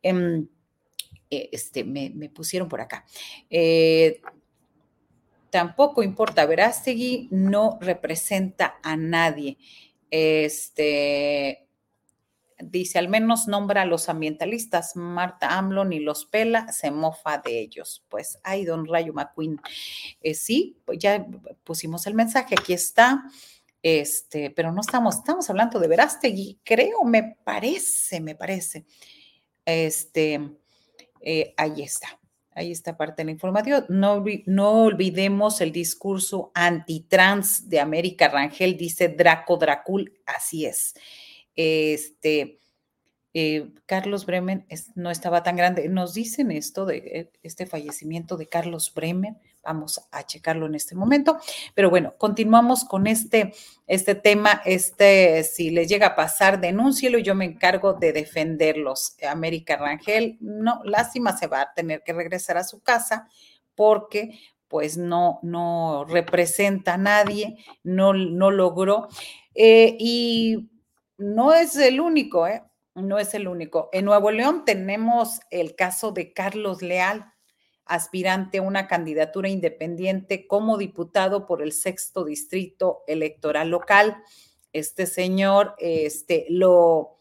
[0.00, 0.48] Em,
[1.52, 3.04] este, me, pusieron por acá.
[3.50, 4.20] Eh,
[5.50, 9.58] tampoco importa, Verástegui no representa a nadie.
[10.10, 11.66] Este,
[12.58, 17.60] dice, al menos nombra a los ambientalistas, Marta AMLO ni los pela, se mofa de
[17.60, 18.04] ellos.
[18.08, 19.60] Pues, ay, don Rayo McQueen.
[20.20, 21.26] Eh, sí, pues ya
[21.64, 23.24] pusimos el mensaje, aquí está.
[23.82, 28.84] Este, pero no estamos, estamos hablando de Verástegui, creo, me parece, me parece.
[29.64, 30.40] Este,
[31.22, 32.18] eh, ahí está.
[32.54, 33.86] Ahí está parte de la información.
[33.88, 40.94] No, no olvidemos el discurso antitrans de América Rangel, dice Draco Dracul, así es.
[41.56, 42.58] Este,
[43.34, 45.88] eh, Carlos Bremen no estaba tan grande.
[45.88, 49.38] Nos dicen esto de eh, este fallecimiento de Carlos Bremen.
[49.62, 51.38] Vamos a checarlo en este momento.
[51.74, 53.54] Pero bueno, continuamos con este,
[53.86, 54.60] este tema.
[54.64, 59.16] Este, si les llega a pasar, denúncielo y yo me encargo de defenderlos.
[59.26, 63.28] América Rangel, no, lástima, se va a tener que regresar a su casa
[63.74, 69.08] porque pues no, no representa a nadie, no, no logró.
[69.54, 70.70] Eh, y
[71.18, 72.62] no es el único, ¿eh?
[72.94, 73.88] No es el único.
[73.92, 77.32] En Nuevo León tenemos el caso de Carlos Leal,
[77.84, 84.16] aspirante a una candidatura independiente como diputado por el sexto distrito electoral local.
[84.72, 87.18] Este señor, este, lo,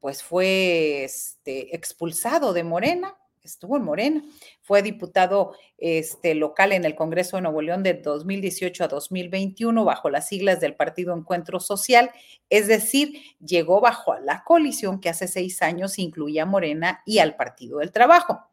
[0.00, 4.22] pues fue este, expulsado de Morena estuvo en Morena,
[4.60, 10.10] fue diputado este, local en el Congreso de Nuevo León de 2018 a 2021 bajo
[10.10, 12.10] las siglas del Partido Encuentro Social,
[12.48, 17.36] es decir, llegó bajo la coalición que hace seis años incluía a Morena y al
[17.36, 18.50] Partido del Trabajo.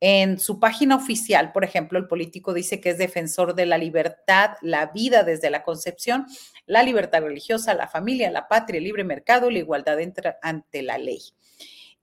[0.00, 4.52] En su página oficial, por ejemplo, el político dice que es defensor de la libertad,
[4.62, 6.26] la vida desde la concepción,
[6.66, 9.98] la libertad religiosa, la familia, la patria, el libre mercado, la igualdad
[10.40, 11.20] ante la ley.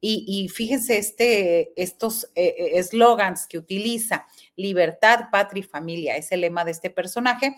[0.07, 6.41] Y, fíjense este, estos eh, eh, eslogans que utiliza, libertad, patria y familia, es el
[6.41, 7.55] lema de este personaje,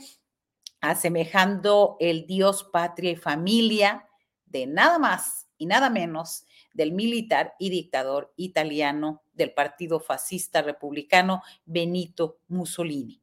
[0.79, 4.07] asemejando el Dios, patria y familia
[4.45, 11.43] de nada más y nada menos del militar y dictador italiano del Partido Fascista Republicano
[11.65, 13.21] Benito Mussolini.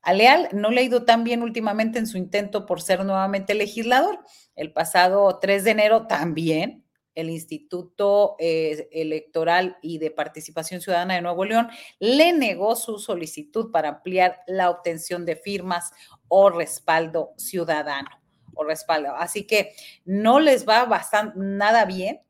[0.00, 3.54] A Leal no le ha ido tan bien últimamente en su intento por ser nuevamente
[3.54, 4.20] legislador.
[4.54, 6.85] El pasado 3 de enero también
[7.16, 13.72] el Instituto eh, Electoral y de Participación Ciudadana de Nuevo León le negó su solicitud
[13.72, 15.90] para ampliar la obtención de firmas
[16.28, 18.10] o respaldo ciudadano
[18.54, 19.16] o respaldo.
[19.16, 19.72] Así que
[20.04, 22.20] no les va bastante nada bien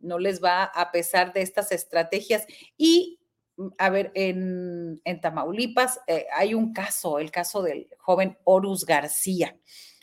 [0.00, 2.46] no les va a pesar de estas estrategias.
[2.76, 3.20] Y,
[3.56, 9.56] mm, a ver, en, Tamaulipas eh, hay un caso, el caso del joven Horus García.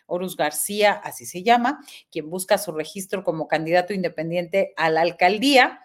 [0.06, 1.80] Horus García, así se llama,
[2.12, 5.82] quien busca su registro como candidato independiente a la alcaldía.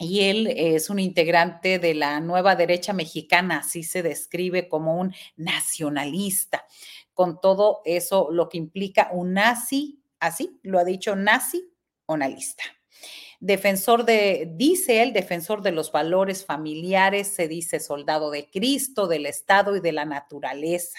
[0.00, 5.12] Y él es un integrante de la nueva derecha mexicana, así se describe como un
[5.36, 6.66] nacionalista,
[7.14, 11.72] con todo eso lo que implica un nazi, así lo ha dicho nazi
[12.06, 12.62] o nalista
[13.40, 19.26] defensor de, dice él, defensor de los valores familiares, se dice soldado de Cristo, del
[19.26, 20.98] Estado y de la naturaleza.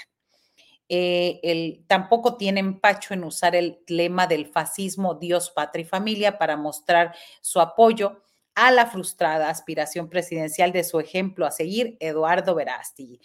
[0.92, 6.58] Eh, tampoco tiene empacho en usar el lema del fascismo Dios, patria y familia para
[6.58, 8.24] mostrar su apoyo
[8.56, 13.22] a la frustrada aspiración presidencial de su ejemplo a seguir, Eduardo Verástegui.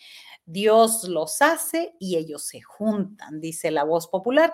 [0.47, 4.53] Dios los hace y ellos se juntan, dice la voz popular.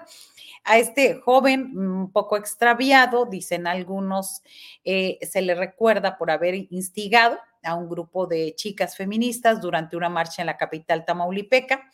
[0.64, 4.42] A este joven un poco extraviado, dicen algunos,
[4.84, 10.08] eh, se le recuerda por haber instigado a un grupo de chicas feministas durante una
[10.08, 11.90] marcha en la capital tamaulipeca.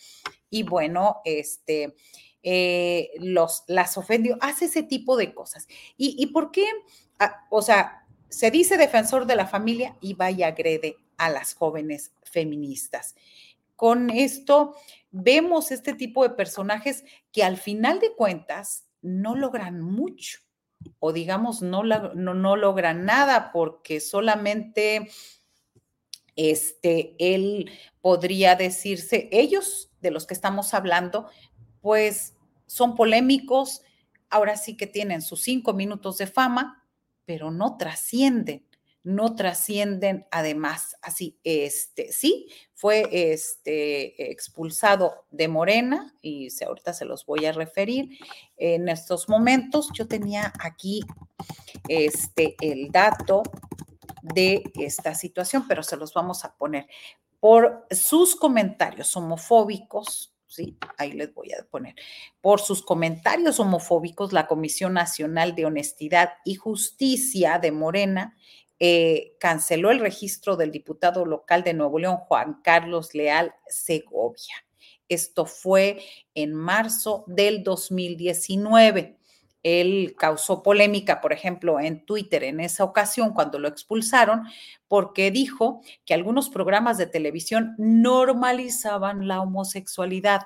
[0.51, 1.95] Y bueno, este,
[2.43, 5.67] eh, los, las ofendió, hace ese tipo de cosas.
[5.97, 6.67] ¿Y, y por qué?
[7.19, 11.55] Ah, o sea, se dice defensor de la familia y va y agrede a las
[11.55, 13.15] jóvenes feministas.
[13.75, 14.75] Con esto
[15.11, 20.41] vemos este tipo de personajes que al final de cuentas no logran mucho
[20.99, 25.11] o digamos no, no, logran nada porque solamente
[26.37, 27.71] este, él
[28.01, 31.29] podría decirse, ellos de los que estamos hablando,
[31.81, 32.35] pues
[32.67, 33.83] son polémicos,
[34.31, 36.85] ahora sí que tienen sus cinco minutos de fama,
[37.25, 38.67] pero no trascienden
[39.07, 47.25] no trascienden además así este sí fue este expulsado de Morena y ahorita se los
[47.25, 48.19] voy a referir
[48.57, 51.03] en estos momentos yo tenía aquí
[51.87, 53.45] este el dato
[54.23, 56.89] de esta situación pero se los vamos a poner
[57.41, 60.78] por sus comentarios homofóbicos ¿sí?
[60.97, 61.95] Ahí les voy a poner.
[62.41, 68.37] Por sus comentarios homofóbicos, la Comisión Nacional de Honestidad y Justicia de Morena
[68.78, 74.55] eh, canceló el registro del diputado local de Nuevo León, Juan Carlos Leal Segovia.
[75.09, 76.03] Esto fue
[76.34, 79.18] en marzo del 2019.
[79.63, 84.45] Él causó polémica, por ejemplo, en Twitter en esa ocasión cuando lo expulsaron,
[84.89, 90.43] porque dijo que algunos programas de televisión normalizaban la homosexualidad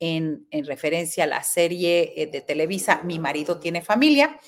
[0.00, 4.38] en, en referencia a la serie eh, de Televisa Mi marido tiene familia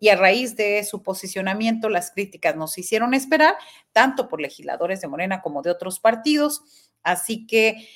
[0.00, 3.56] y a raíz de su posicionamiento las críticas nos hicieron esperar,
[3.92, 6.62] tanto por legisladores de Morena como de otros partidos.
[7.02, 7.88] Así que,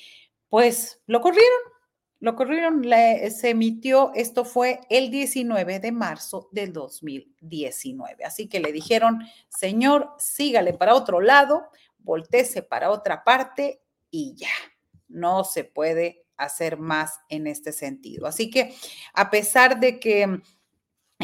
[0.49, 1.59] pues, lo corrieron,
[2.23, 8.23] lo corrieron, se emitió, esto fue el 19 de marzo del 2019.
[8.23, 9.19] Así que le dijeron,
[9.49, 11.65] señor, sígale para otro lado,
[11.97, 14.47] voltese para otra parte y ya,
[15.09, 18.25] no se puede hacer más en este sentido.
[18.25, 18.73] Así que
[19.13, 20.39] a pesar de que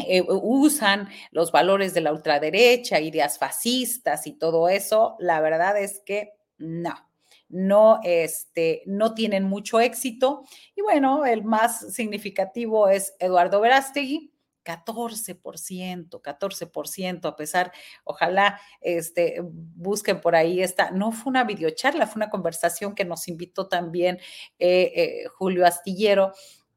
[0.06, 6.02] eh, usan los valores de la ultraderecha, ideas fascistas y todo eso, la verdad es
[6.04, 7.09] que no,
[7.50, 10.44] no, este, no tienen mucho éxito.
[10.74, 14.32] Y bueno, el más significativo es Eduardo Verástegui,
[14.64, 17.72] 14%, 14%, a pesar,
[18.04, 23.26] ojalá este, busquen por ahí esta, no fue una videocharla, fue una conversación que nos
[23.28, 24.18] invitó también
[24.58, 26.32] eh, eh, Julio Astillero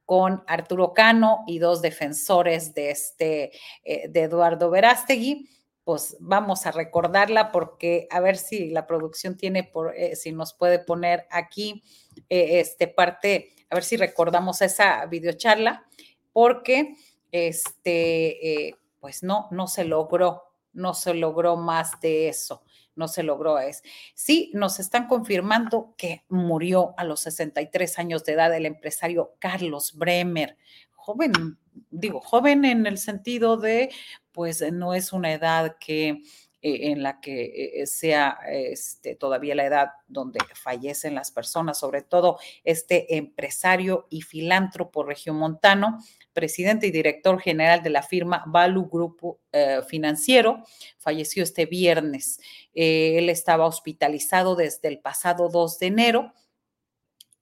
[0.05, 3.51] con Arturo Cano y dos defensores de, este,
[3.83, 5.49] eh, de Eduardo Verástegui.
[5.83, 10.53] Pues vamos a recordarla porque a ver si la producción tiene, por, eh, si nos
[10.53, 11.83] puede poner aquí
[12.29, 15.85] eh, este parte, a ver si recordamos esa videocharla,
[16.31, 16.95] porque
[17.31, 22.63] este, pues no, no se logró, no se logró más de eso.
[22.95, 23.59] no se logró.
[23.59, 23.81] Es,
[24.13, 29.93] sí, nos están confirmando que murió a los 63 años de edad el empresario Carlos
[29.97, 30.57] Bremer,
[31.03, 31.57] joven,
[31.91, 33.89] digo, joven en el sentido de,
[34.31, 36.21] pues no es una edad que
[36.61, 42.03] eh, en la que eh, sea este, todavía la edad donde fallecen las personas, sobre
[42.03, 45.99] todo este empresario y filántropo regiomontano,
[46.31, 50.63] presidente y director general de la firma Valu Grupo eh, Financiero,
[50.99, 52.39] falleció este viernes.
[52.73, 56.33] él estaba hospitalizado desde el pasado 2 de enero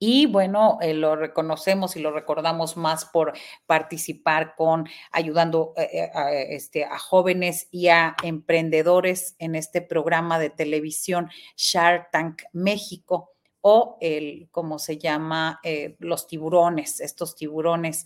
[0.03, 3.33] y bueno, eh, lo reconocemos y lo recordamos más por
[3.67, 10.39] participar con ayudando eh, eh, a, este, a jóvenes y a emprendedores en este programa
[10.39, 13.29] de televisión Shark Tank México
[13.61, 15.61] o el, como se llama,
[15.99, 18.05] los tiburones, estos tiburones.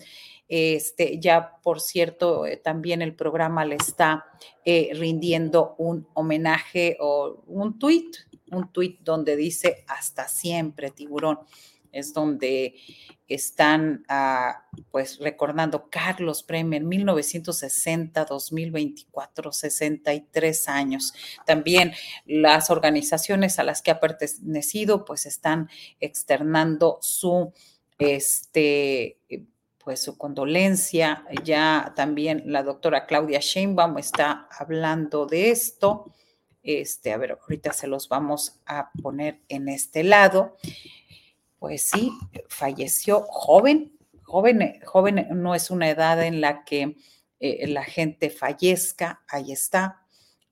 [0.49, 4.25] Este, ya, por cierto, también el programa le está
[4.65, 8.17] rindiendo un homenaje o un tuit,
[8.51, 11.39] un tuit donde dice hasta siempre, tiburón
[11.95, 12.75] es donde
[13.27, 21.15] están ah, pues recordando Carlos Bremer, 1960-2024, 63 años.
[21.45, 21.93] También
[22.25, 25.69] las organizaciones a las que ha pertenecido pues están
[25.99, 27.51] externando su
[27.97, 29.17] este
[29.83, 31.25] pues su condolencia.
[31.43, 36.11] Ya también la doctora Claudia Sheinbaum está hablando de esto.
[36.63, 40.57] Este, a ver, ahorita se los vamos a poner en este lado
[41.66, 42.11] pues sí,
[42.47, 43.91] falleció joven,
[44.22, 46.95] joven, joven no es una edad en la que
[47.39, 50.04] eh, la gente fallezca, ahí está,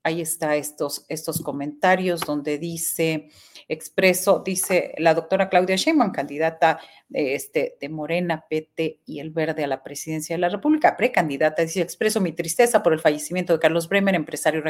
[0.03, 3.29] ahí está estos, estos comentarios donde dice,
[3.69, 9.63] expreso, dice la doctora Claudia Sheinbaum, candidata de, este, de Morena, PT y el Verde
[9.63, 13.59] a la presidencia de la República, precandidata, dice, expreso mi tristeza por el fallecimiento de
[13.59, 14.61] Carlos Bremer, empresario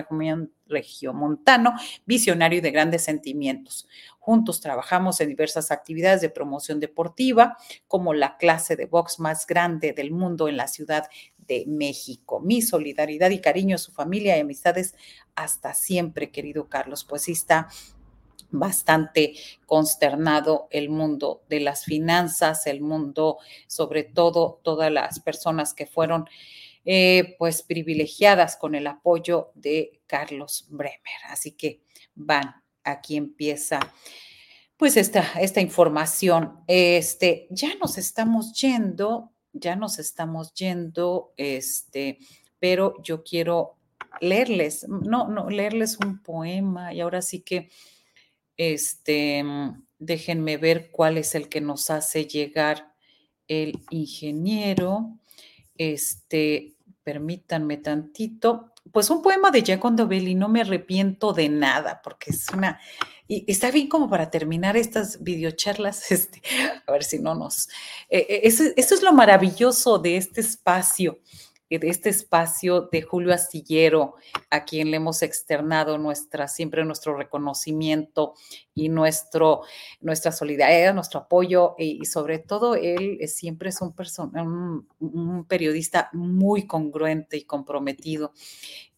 [0.68, 1.74] regiomontano,
[2.06, 3.88] visionario y de grandes sentimientos.
[4.20, 7.58] Juntos trabajamos en diversas actividades de promoción deportiva,
[7.88, 11.10] como la clase de box más grande del mundo en la Ciudad
[11.48, 12.40] de México.
[12.40, 14.96] Mi solidaridad y cariño a su familia y amistades
[15.36, 17.04] hasta siempre, querido Carlos.
[17.04, 17.68] Pues sí está
[18.54, 19.34] bastante
[19.66, 26.28] consternado el mundo de las finanzas, el mundo, sobre todo todas las personas que fueron
[26.86, 31.00] eh, pues privilegiadas con el apoyo de Carlos Bremer.
[31.30, 31.82] Así que
[32.14, 33.80] van, aquí empieza
[34.78, 36.60] pues esta, esta información.
[36.68, 42.20] Este, ya nos estamos yendo, ya nos estamos yendo, este,
[42.60, 43.78] pero yo quiero
[44.20, 47.70] leerles, no, no, leerles un poema y ahora sí que,
[48.58, 49.44] este,
[49.98, 52.94] déjenme ver cuál es el que nos hace llegar
[53.48, 55.18] el ingeniero.
[55.78, 58.73] Este, permítanme tantito.
[58.94, 62.80] Pues un poema de Giacomo Belli, no me arrepiento de nada, porque es una,
[63.28, 66.44] y está bien como para terminar estas videocharlas, este,
[66.86, 67.70] a ver si no nos...
[68.08, 71.20] Eh, eh, eso, es lo maravilloso de este espacio,
[71.82, 74.16] este espacio de Julio Astillero,
[74.50, 78.34] a quien le hemos externado nuestra, siempre nuestro reconocimiento
[78.76, 79.62] y nuestro,
[80.02, 83.94] nuestra solidaridad, nuestro apoyo, y, sobre todo él siempre es un,
[84.36, 88.34] un, un periodista muy congruente y comprometido,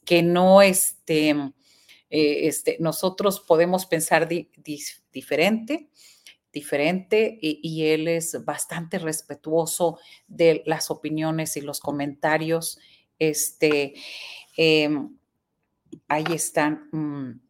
[0.04, 1.36] que no, este,
[2.10, 4.30] eh, este, nosotros podemos pensar
[5.12, 5.90] diferente,
[6.56, 12.80] diferente y, él es bastante respetuoso de las opiniones y los comentarios.
[13.20, 13.94] Este,
[14.58, 15.16] em,
[16.08, 16.90] ahí están.
[16.92, 17.46] Mm,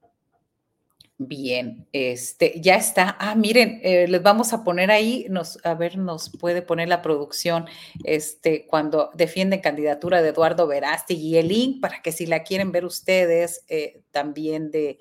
[1.17, 3.15] Bien, este, ya está.
[3.21, 7.01] Ah, miren, eh, les vamos a poner ahí, nos, a ver, nos puede poner la
[7.01, 7.67] producción,
[8.03, 12.73] este, cuando defienden candidatura de Eduardo Verasti y el link para que si la quieren
[12.73, 14.99] ver ustedes, eh, también de,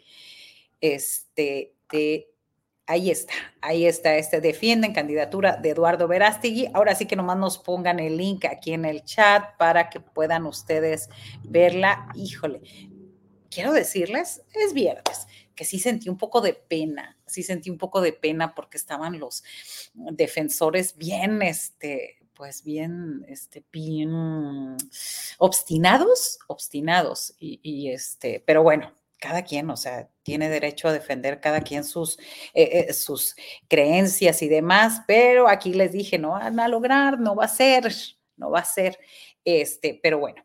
[0.80, 2.33] este, de,
[2.86, 6.70] ahí está, ahí está, este, defienden candidatura de Eduardo Verástegui.
[6.74, 10.46] Ahora sí que nomás nos pongan el link aquí en el chat para que puedan
[10.46, 11.08] ustedes
[11.42, 12.08] verla.
[12.14, 12.60] Híjole,
[13.50, 18.00] quiero decirles, es viernes que sí sentí un poco de pena, sí sentí un poco
[18.00, 19.44] de pena porque estaban los
[19.94, 24.76] defensores bien, este, pues bien, este, bien
[25.38, 31.60] obstinados, obstinados, y, este, pero bueno, cada quien, o sea, tiene derecho a defender cada
[31.60, 32.18] quien sus,
[32.54, 33.36] eh, eh, sus
[33.68, 37.94] creencias y demás, pero aquí les dije, no van a lograr, no va a ser,
[38.36, 38.98] no va a ser,
[39.44, 40.44] este, pero bueno.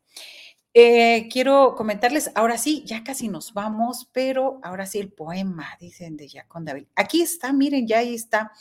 [0.71, 6.15] Eh, quiero comentarles, ahora sí, ya casi nos vamos, pero ahora sí el poema, dicen
[6.15, 6.86] de Jacón David.
[6.95, 8.51] Aquí está, miren, ya ahí está.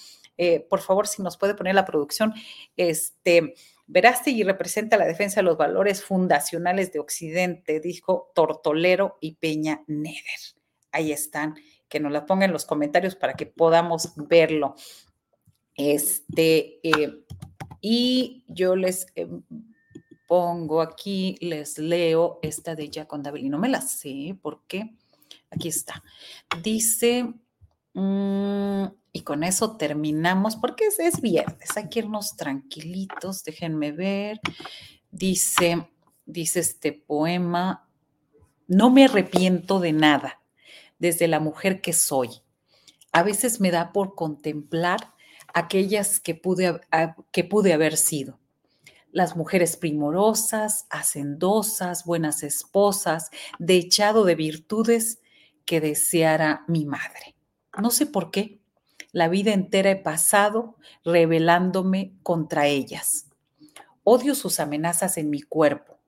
[0.70, 2.32] Por favor, si nos puede poner la producción,
[2.76, 3.54] este,
[4.26, 10.57] y representa la defensa de los valores fundacionales de Occidente, dijo Tortolero y Peña Neder.
[10.92, 11.54] Ahí están,
[11.88, 14.74] que nos la pongan en los comentarios para que podamos verlo.
[15.74, 17.24] Este, eh,
[17.80, 19.28] y yo les eh,
[20.26, 23.48] pongo aquí, les leo esta de Jaconda Belli.
[23.48, 24.94] No me la sé, ¿por qué?
[25.50, 26.02] Aquí está.
[26.62, 27.32] Dice,
[27.94, 34.40] mm, y con eso terminamos, porque es, es viernes, hay que irnos tranquilitos, déjenme ver.
[35.10, 35.88] Dice,
[36.26, 37.88] dice este poema,
[38.66, 40.37] no me arrepiento de nada,
[40.98, 42.42] desde la mujer que soy.
[43.12, 45.14] A veces me da por contemplar
[45.54, 46.80] aquellas que pude,
[47.32, 48.38] que pude haber sido.
[49.10, 55.20] Las mujeres primorosas, hacendosas, buenas esposas, dechado de virtudes
[55.64, 57.34] que deseara mi madre.
[57.80, 58.60] No sé por qué.
[59.12, 63.26] La vida entera he pasado rebelándome contra ellas.
[64.04, 65.98] Odio sus amenazas en mi cuerpo,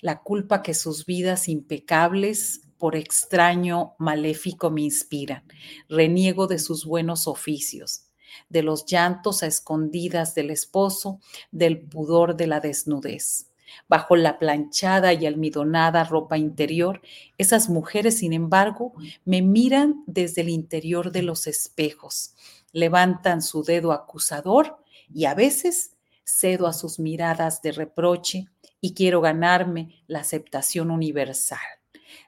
[0.00, 5.44] la culpa que sus vidas impecables por extraño maléfico me inspiran.
[5.88, 8.10] Reniego de sus buenos oficios
[8.48, 11.20] de los llantos a escondidas del esposo,
[11.50, 13.46] del pudor de la desnudez.
[13.88, 17.00] Bajo la planchada y almidonada ropa interior,
[17.38, 18.92] esas mujeres, sin embargo,
[19.24, 22.34] me miran desde el interior de los espejos,
[22.72, 24.78] levantan su dedo acusador
[25.12, 25.92] y a veces
[26.24, 28.46] cedo a sus miradas de reproche
[28.80, 31.79] y quiero ganarme la aceptación universal.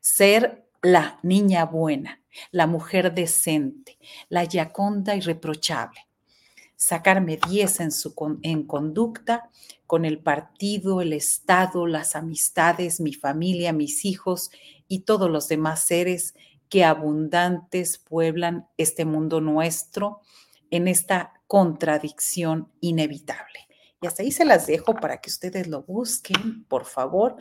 [0.03, 3.99] Ser la niña buena, la mujer decente,
[4.29, 6.01] la yaconda irreprochable.
[6.75, 9.49] Sacarme 10 en, su, en conducta
[9.87, 14.51] con el partido, el Estado, las amistades, mi familia, mis hijos
[14.89, 16.35] y todos los demás seres
[16.69, 20.21] que abundantes pueblan este mundo nuestro
[20.73, 23.69] en esta contradicción inevitable.
[24.01, 27.37] Y hasta ahí se las dejo para que ustedes lo busquen, por favor.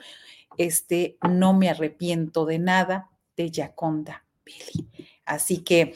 [0.58, 4.90] Este, no me arrepiento de nada de Yaconda Billy.
[5.26, 5.96] Así que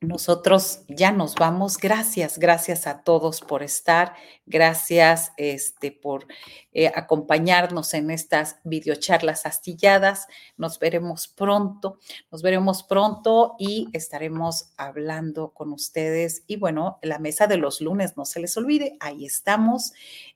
[0.00, 1.76] nosotros ya nos vamos.
[1.76, 4.14] Gracias, gracias a todos por estar.
[4.50, 6.26] Gracias este, por
[6.72, 10.26] eh, acompañarnos en estas videocharlas astilladas.
[10.56, 12.00] Nos veremos pronto,
[12.32, 16.42] nos veremos pronto y estaremos hablando con ustedes.
[16.48, 19.92] Y bueno, la mesa de los lunes, no se les olvide, ahí estamos.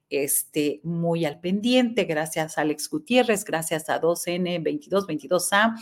[0.08, 2.04] Este, muy al pendiente.
[2.04, 5.74] Gracias Alex Gutiérrez, gracias a 2N2222A.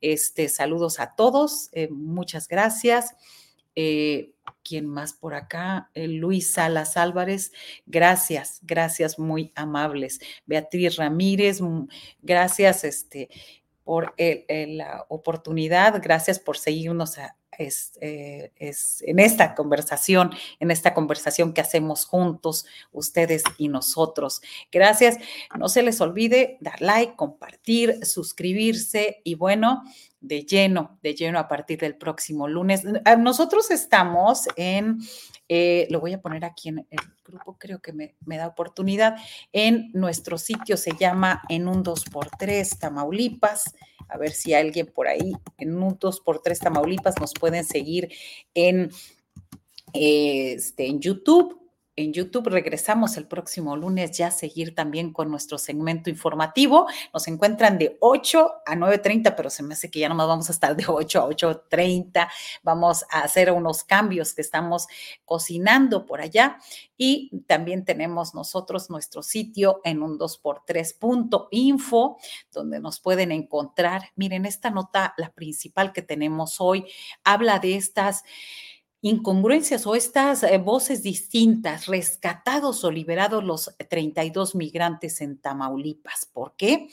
[0.00, 3.16] Este, saludos a todos, eh, muchas gracias.
[3.74, 5.90] Eh, ¿Quién más por acá?
[5.94, 7.52] Eh, Luis Salas Álvarez,
[7.86, 10.20] gracias, gracias, muy amables.
[10.46, 11.86] Beatriz Ramírez, mm,
[12.22, 13.28] gracias este,
[13.84, 20.30] por la oportunidad, gracias por seguirnos a, es, eh, es, en esta conversación,
[20.60, 24.42] en esta conversación que hacemos juntos, ustedes y nosotros.
[24.70, 25.18] Gracias.
[25.58, 29.82] No se les olvide dar like, compartir, suscribirse y bueno,
[30.20, 32.82] de lleno, de lleno a partir del próximo lunes.
[33.04, 34.98] Ah, nosotros estamos en,
[35.48, 39.16] eh, lo voy a poner aquí en el grupo, creo que me, me, da oportunidad,
[39.52, 43.74] en nuestro sitio se llama En un 2x3 Tamaulipas
[44.08, 48.10] a ver si alguien por ahí en un 2x3 Tamaulipas nos pueden seguir
[48.54, 48.90] en,
[49.92, 51.61] este, en YouTube
[52.02, 52.48] en YouTube.
[52.48, 56.86] Regresamos el próximo lunes ya a seguir también con nuestro segmento informativo.
[57.12, 60.52] Nos encuentran de 8 a 9.30, pero se me hace que ya nomás vamos a
[60.52, 62.28] estar de 8 a 8.30.
[62.62, 64.86] Vamos a hacer unos cambios que estamos
[65.24, 66.58] cocinando por allá.
[66.96, 72.18] Y también tenemos nosotros nuestro sitio en un 2x3.info,
[72.52, 74.10] donde nos pueden encontrar.
[74.14, 76.86] Miren, esta nota, la principal que tenemos hoy,
[77.24, 78.22] habla de estas
[79.02, 86.26] incongruencias o estas eh, voces distintas, rescatados o liberados los 32 migrantes en Tamaulipas.
[86.32, 86.88] ¿Por qué?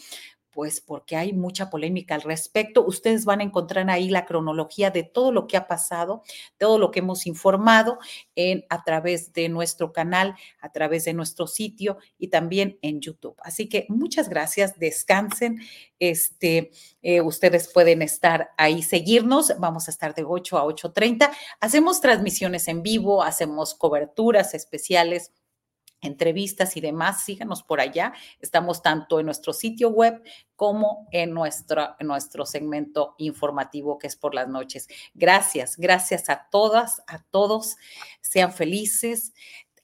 [0.52, 2.86] Pues porque hay mucha polémica al respecto.
[2.86, 6.24] Ustedes van a encontrar ahí la cronología de todo lo que ha pasado,
[6.58, 8.00] todo lo que hemos informado
[8.36, 13.36] en, a través de nuestro canal, a través de nuestro sitio y también en YouTube.
[13.44, 15.60] Así que muchas gracias, descansen.
[16.00, 16.72] Este,
[17.02, 19.54] eh, ustedes pueden estar ahí, seguirnos.
[19.60, 21.30] Vamos a estar de 8 a 8.30.
[21.60, 25.32] Hacemos transmisiones en vivo, hacemos coberturas especiales
[26.02, 28.14] entrevistas y demás, síganos por allá.
[28.40, 30.22] Estamos tanto en nuestro sitio web
[30.56, 34.88] como en, nuestro, en nuestro segmento informativo que es por las noches.
[35.14, 37.78] Gracias, gracias a todas, a todos.
[38.22, 39.34] Sean felices.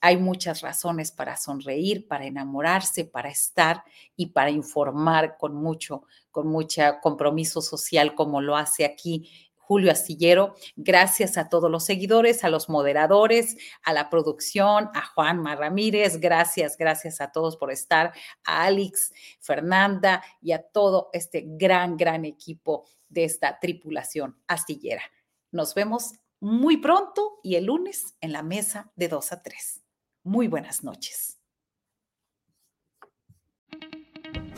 [0.02, 3.84] Hay muchas razones para sonreír, para enamorarse, para estar
[4.16, 10.56] y para informar con mucho, con mucho compromiso social como lo hace aquí Julio Astillero.
[10.76, 16.20] Gracias a todos los seguidores, a los moderadores, a la producción, a Juanma Ramírez.
[16.20, 18.14] Gracias, gracias a todos por estar,
[18.44, 25.04] a Alex, Fernanda y a todo este gran, gran equipo de esta tripulación astillera.
[25.52, 29.82] Nos vemos muy pronto y el lunes en la mesa de 2 a 3.
[30.24, 31.40] Muy buenas noches.